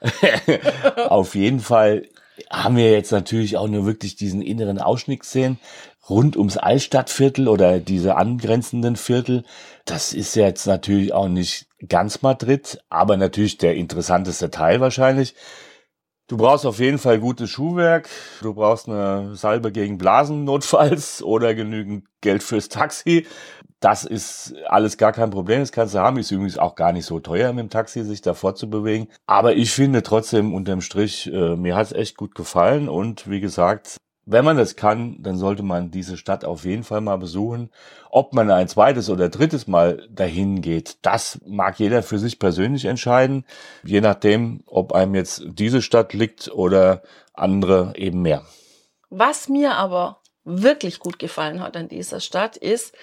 Auf 1.08 1.34
jeden 1.34 1.60
Fall 1.60 2.08
haben 2.48 2.76
wir 2.76 2.90
jetzt 2.90 3.12
natürlich 3.12 3.58
auch 3.58 3.68
nur 3.68 3.84
wirklich 3.84 4.16
diesen 4.16 4.40
inneren 4.40 4.78
Ausschnitt 4.78 5.20
gesehen 5.20 5.58
rund 6.10 6.36
ums 6.36 6.56
Altstadtviertel 6.56 7.48
oder 7.48 7.78
diese 7.78 8.16
angrenzenden 8.16 8.96
Viertel. 8.96 9.44
Das 9.84 10.12
ist 10.12 10.34
jetzt 10.34 10.66
natürlich 10.66 11.12
auch 11.12 11.28
nicht 11.28 11.66
ganz 11.88 12.20
Madrid, 12.22 12.82
aber 12.90 13.16
natürlich 13.16 13.58
der 13.58 13.76
interessanteste 13.76 14.50
Teil 14.50 14.80
wahrscheinlich. 14.80 15.34
Du 16.30 16.36
brauchst 16.36 16.64
auf 16.64 16.78
jeden 16.78 16.98
Fall 16.98 17.18
gutes 17.18 17.50
Schuhwerk. 17.50 18.08
Du 18.40 18.54
brauchst 18.54 18.88
eine 18.88 19.34
Salbe 19.34 19.72
gegen 19.72 19.98
Blasen 19.98 20.44
notfalls 20.44 21.24
oder 21.24 21.56
genügend 21.56 22.04
Geld 22.20 22.44
fürs 22.44 22.68
Taxi. 22.68 23.26
Das 23.80 24.04
ist 24.04 24.54
alles 24.68 24.96
gar 24.96 25.10
kein 25.10 25.30
Problem. 25.30 25.58
Das 25.58 25.72
kannst 25.72 25.96
du 25.96 25.98
haben. 25.98 26.18
Ist 26.18 26.30
übrigens 26.30 26.56
auch 26.56 26.76
gar 26.76 26.92
nicht 26.92 27.04
so 27.04 27.18
teuer 27.18 27.52
mit 27.52 27.64
dem 27.64 27.70
Taxi, 27.70 28.04
sich 28.04 28.22
da 28.22 28.34
fortzubewegen. 28.34 29.08
Aber 29.26 29.56
ich 29.56 29.72
finde 29.72 30.04
trotzdem 30.04 30.54
unterm 30.54 30.82
Strich, 30.82 31.26
äh, 31.32 31.56
mir 31.56 31.74
hat's 31.74 31.90
echt 31.90 32.16
gut 32.16 32.36
gefallen. 32.36 32.88
Und 32.88 33.28
wie 33.28 33.40
gesagt, 33.40 33.96
wenn 34.30 34.44
man 34.44 34.56
das 34.56 34.76
kann, 34.76 35.16
dann 35.20 35.36
sollte 35.36 35.62
man 35.62 35.90
diese 35.90 36.16
Stadt 36.16 36.44
auf 36.44 36.64
jeden 36.64 36.84
Fall 36.84 37.00
mal 37.00 37.16
besuchen. 37.16 37.70
Ob 38.10 38.32
man 38.32 38.50
ein 38.50 38.68
zweites 38.68 39.10
oder 39.10 39.28
drittes 39.28 39.66
Mal 39.66 40.06
dahin 40.08 40.60
geht, 40.60 40.98
das 41.02 41.40
mag 41.44 41.78
jeder 41.80 42.02
für 42.02 42.18
sich 42.18 42.38
persönlich 42.38 42.84
entscheiden. 42.84 43.44
Je 43.82 44.00
nachdem, 44.00 44.62
ob 44.66 44.92
einem 44.92 45.16
jetzt 45.16 45.42
diese 45.46 45.82
Stadt 45.82 46.12
liegt 46.12 46.48
oder 46.48 47.02
andere 47.34 47.92
eben 47.96 48.22
mehr. 48.22 48.44
Was 49.08 49.48
mir 49.48 49.74
aber 49.74 50.20
wirklich 50.44 51.00
gut 51.00 51.18
gefallen 51.18 51.60
hat 51.60 51.76
an 51.76 51.88
dieser 51.88 52.20
Stadt 52.20 52.56
ist, 52.56 52.94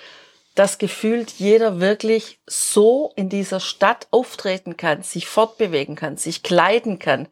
dass 0.55 0.77
gefühlt 0.77 1.31
jeder 1.31 1.79
wirklich 1.79 2.39
so 2.47 3.11
in 3.15 3.29
dieser 3.29 3.59
Stadt 3.59 4.07
auftreten 4.11 4.77
kann, 4.77 5.03
sich 5.03 5.27
fortbewegen 5.27 5.95
kann, 5.95 6.17
sich 6.17 6.41
kleiden 6.41 6.99
kann, 6.99 7.27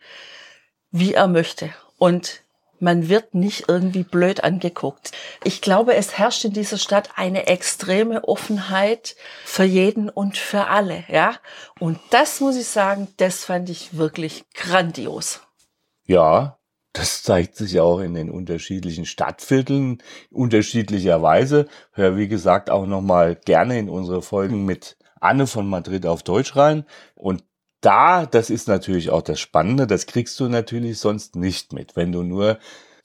wie 0.91 1.13
er 1.13 1.27
möchte. 1.27 1.73
Und 1.97 2.44
man 2.79 3.09
wird 3.09 3.33
nicht 3.33 3.65
irgendwie 3.67 4.03
blöd 4.03 4.43
angeguckt. 4.43 5.11
Ich 5.43 5.61
glaube, 5.61 5.95
es 5.95 6.17
herrscht 6.17 6.45
in 6.45 6.53
dieser 6.53 6.77
Stadt 6.77 7.09
eine 7.15 7.47
extreme 7.47 8.23
Offenheit 8.23 9.15
für 9.45 9.63
jeden 9.63 10.09
und 10.09 10.37
für 10.37 10.67
alle, 10.67 11.03
ja. 11.07 11.35
Und 11.79 11.99
das 12.09 12.39
muss 12.39 12.55
ich 12.55 12.67
sagen, 12.67 13.07
das 13.17 13.45
fand 13.45 13.69
ich 13.69 13.97
wirklich 13.97 14.45
grandios. 14.53 15.41
Ja, 16.05 16.57
das 16.93 17.23
zeigt 17.23 17.57
sich 17.57 17.79
auch 17.81 17.99
in 17.99 18.13
den 18.13 18.29
unterschiedlichen 18.29 19.05
Stadtvierteln 19.05 20.01
unterschiedlicherweise. 20.31 21.67
Hör 21.91 22.15
wie 22.15 22.29
gesagt 22.29 22.69
auch 22.69 22.85
nochmal 22.85 23.35
gerne 23.35 23.77
in 23.77 23.89
unsere 23.89 24.21
Folgen 24.21 24.65
mit 24.65 24.97
Anne 25.19 25.47
von 25.47 25.67
Madrid 25.67 26.05
auf 26.05 26.23
Deutsch 26.23 26.55
rein. 26.55 26.85
Und 27.15 27.43
da, 27.85 28.25
das 28.25 28.49
ist 28.49 28.67
natürlich 28.67 29.09
auch 29.09 29.21
das 29.21 29.39
Spannende, 29.39 29.87
das 29.87 30.07
kriegst 30.07 30.39
du 30.39 30.49
natürlich 30.49 30.99
sonst 30.99 31.35
nicht 31.35 31.73
mit. 31.73 31.95
Wenn 31.95 32.11
du 32.11 32.23
nur 32.23 32.57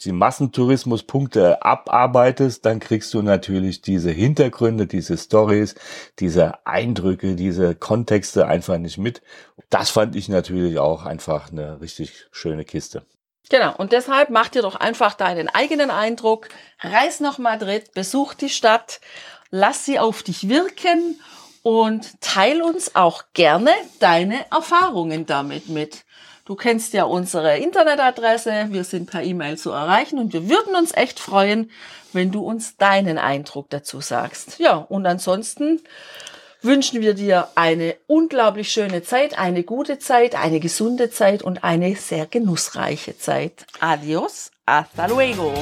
die 0.05 0.13
Massentourismuspunkte 0.13 1.63
abarbeitest, 1.63 2.65
dann 2.65 2.81
kriegst 2.81 3.13
du 3.13 3.21
natürlich 3.21 3.83
diese 3.83 4.11
Hintergründe, 4.11 4.87
diese 4.87 5.19
Stories, 5.19 5.75
diese 6.19 6.67
Eindrücke, 6.67 7.35
diese 7.35 7.75
Kontexte 7.75 8.47
einfach 8.47 8.79
nicht 8.79 8.97
mit. 8.97 9.21
Das 9.69 9.91
fand 9.91 10.17
ich 10.17 10.29
natürlich 10.29 10.79
auch 10.79 11.05
einfach 11.05 11.53
eine 11.53 11.81
richtig 11.83 12.29
schöne 12.33 12.65
Kiste. 12.65 13.05
Genau, 13.51 13.75
und 13.77 13.93
deshalb 13.93 14.31
mach 14.31 14.49
dir 14.49 14.63
doch 14.63 14.77
einfach 14.77 15.15
deinen 15.15 15.49
eigenen 15.49 15.91
Eindruck, 15.91 16.49
reis 16.81 17.21
nach 17.21 17.39
Madrid, 17.39 17.93
besuch 17.93 18.33
die 18.33 18.49
Stadt, 18.49 19.01
lass 19.51 19.85
sie 19.85 19.99
auf 19.99 20.23
dich 20.23 20.49
wirken 20.49 21.19
und 21.63 22.21
teil 22.21 22.63
uns 22.63 22.95
auch 22.95 23.25
gerne 23.35 23.71
deine 23.99 24.47
Erfahrungen 24.51 25.27
damit 25.27 25.69
mit. 25.69 26.05
Du 26.45 26.57
kennst 26.57 26.95
ja 26.95 27.05
unsere 27.05 27.59
Internetadresse, 27.59 28.67
wir 28.71 28.85
sind 28.85 29.11
per 29.11 29.23
E-Mail 29.23 29.57
zu 29.57 29.71
erreichen 29.71 30.19
und 30.19 30.33
wir 30.33 30.49
würden 30.49 30.75
uns 30.75 30.93
echt 30.93 31.21
freuen, 31.21 31.71
wenn 32.13 32.33
du 32.33 32.41
uns 32.41 32.77
deinen 32.77 33.19
Eindruck 33.19 33.71
dazu 33.71 34.01
sagst. 34.01 34.59
Ja, 34.59 34.75
und 34.77 35.07
ansonsten 35.07 35.81
wünschen 36.63 37.01
wir 37.01 37.15
dir 37.15 37.49
eine 37.55 37.95
unglaublich 38.07 38.71
schöne 38.71 39.03
Zeit, 39.03 39.39
eine 39.39 39.63
gute 39.63 39.99
Zeit, 39.99 40.35
eine 40.35 40.61
gesunde 40.61 41.11
Zeit 41.11 41.43
und 41.43 41.65
eine 41.65 41.95
sehr 41.97 42.27
genussreiche 42.27 43.17
Zeit. 43.17 43.67
Adios, 43.81 44.51
hasta 44.67 45.07
luego. 45.07 45.53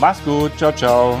Mach's 0.00 0.22
gut, 0.24 0.56
ciao, 0.56 0.72
ciao. 0.72 1.20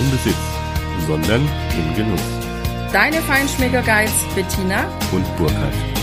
im 0.00 0.10
Besitz, 0.10 0.36
sondern 1.06 1.42
im 1.76 1.94
Genuss. 1.94 2.20
deine 2.92 3.20
Feinschmecker 3.22 3.82
Guides 3.82 4.12
Bettina 4.34 4.84
Und 5.12 5.24
Burkhard. 5.36 5.95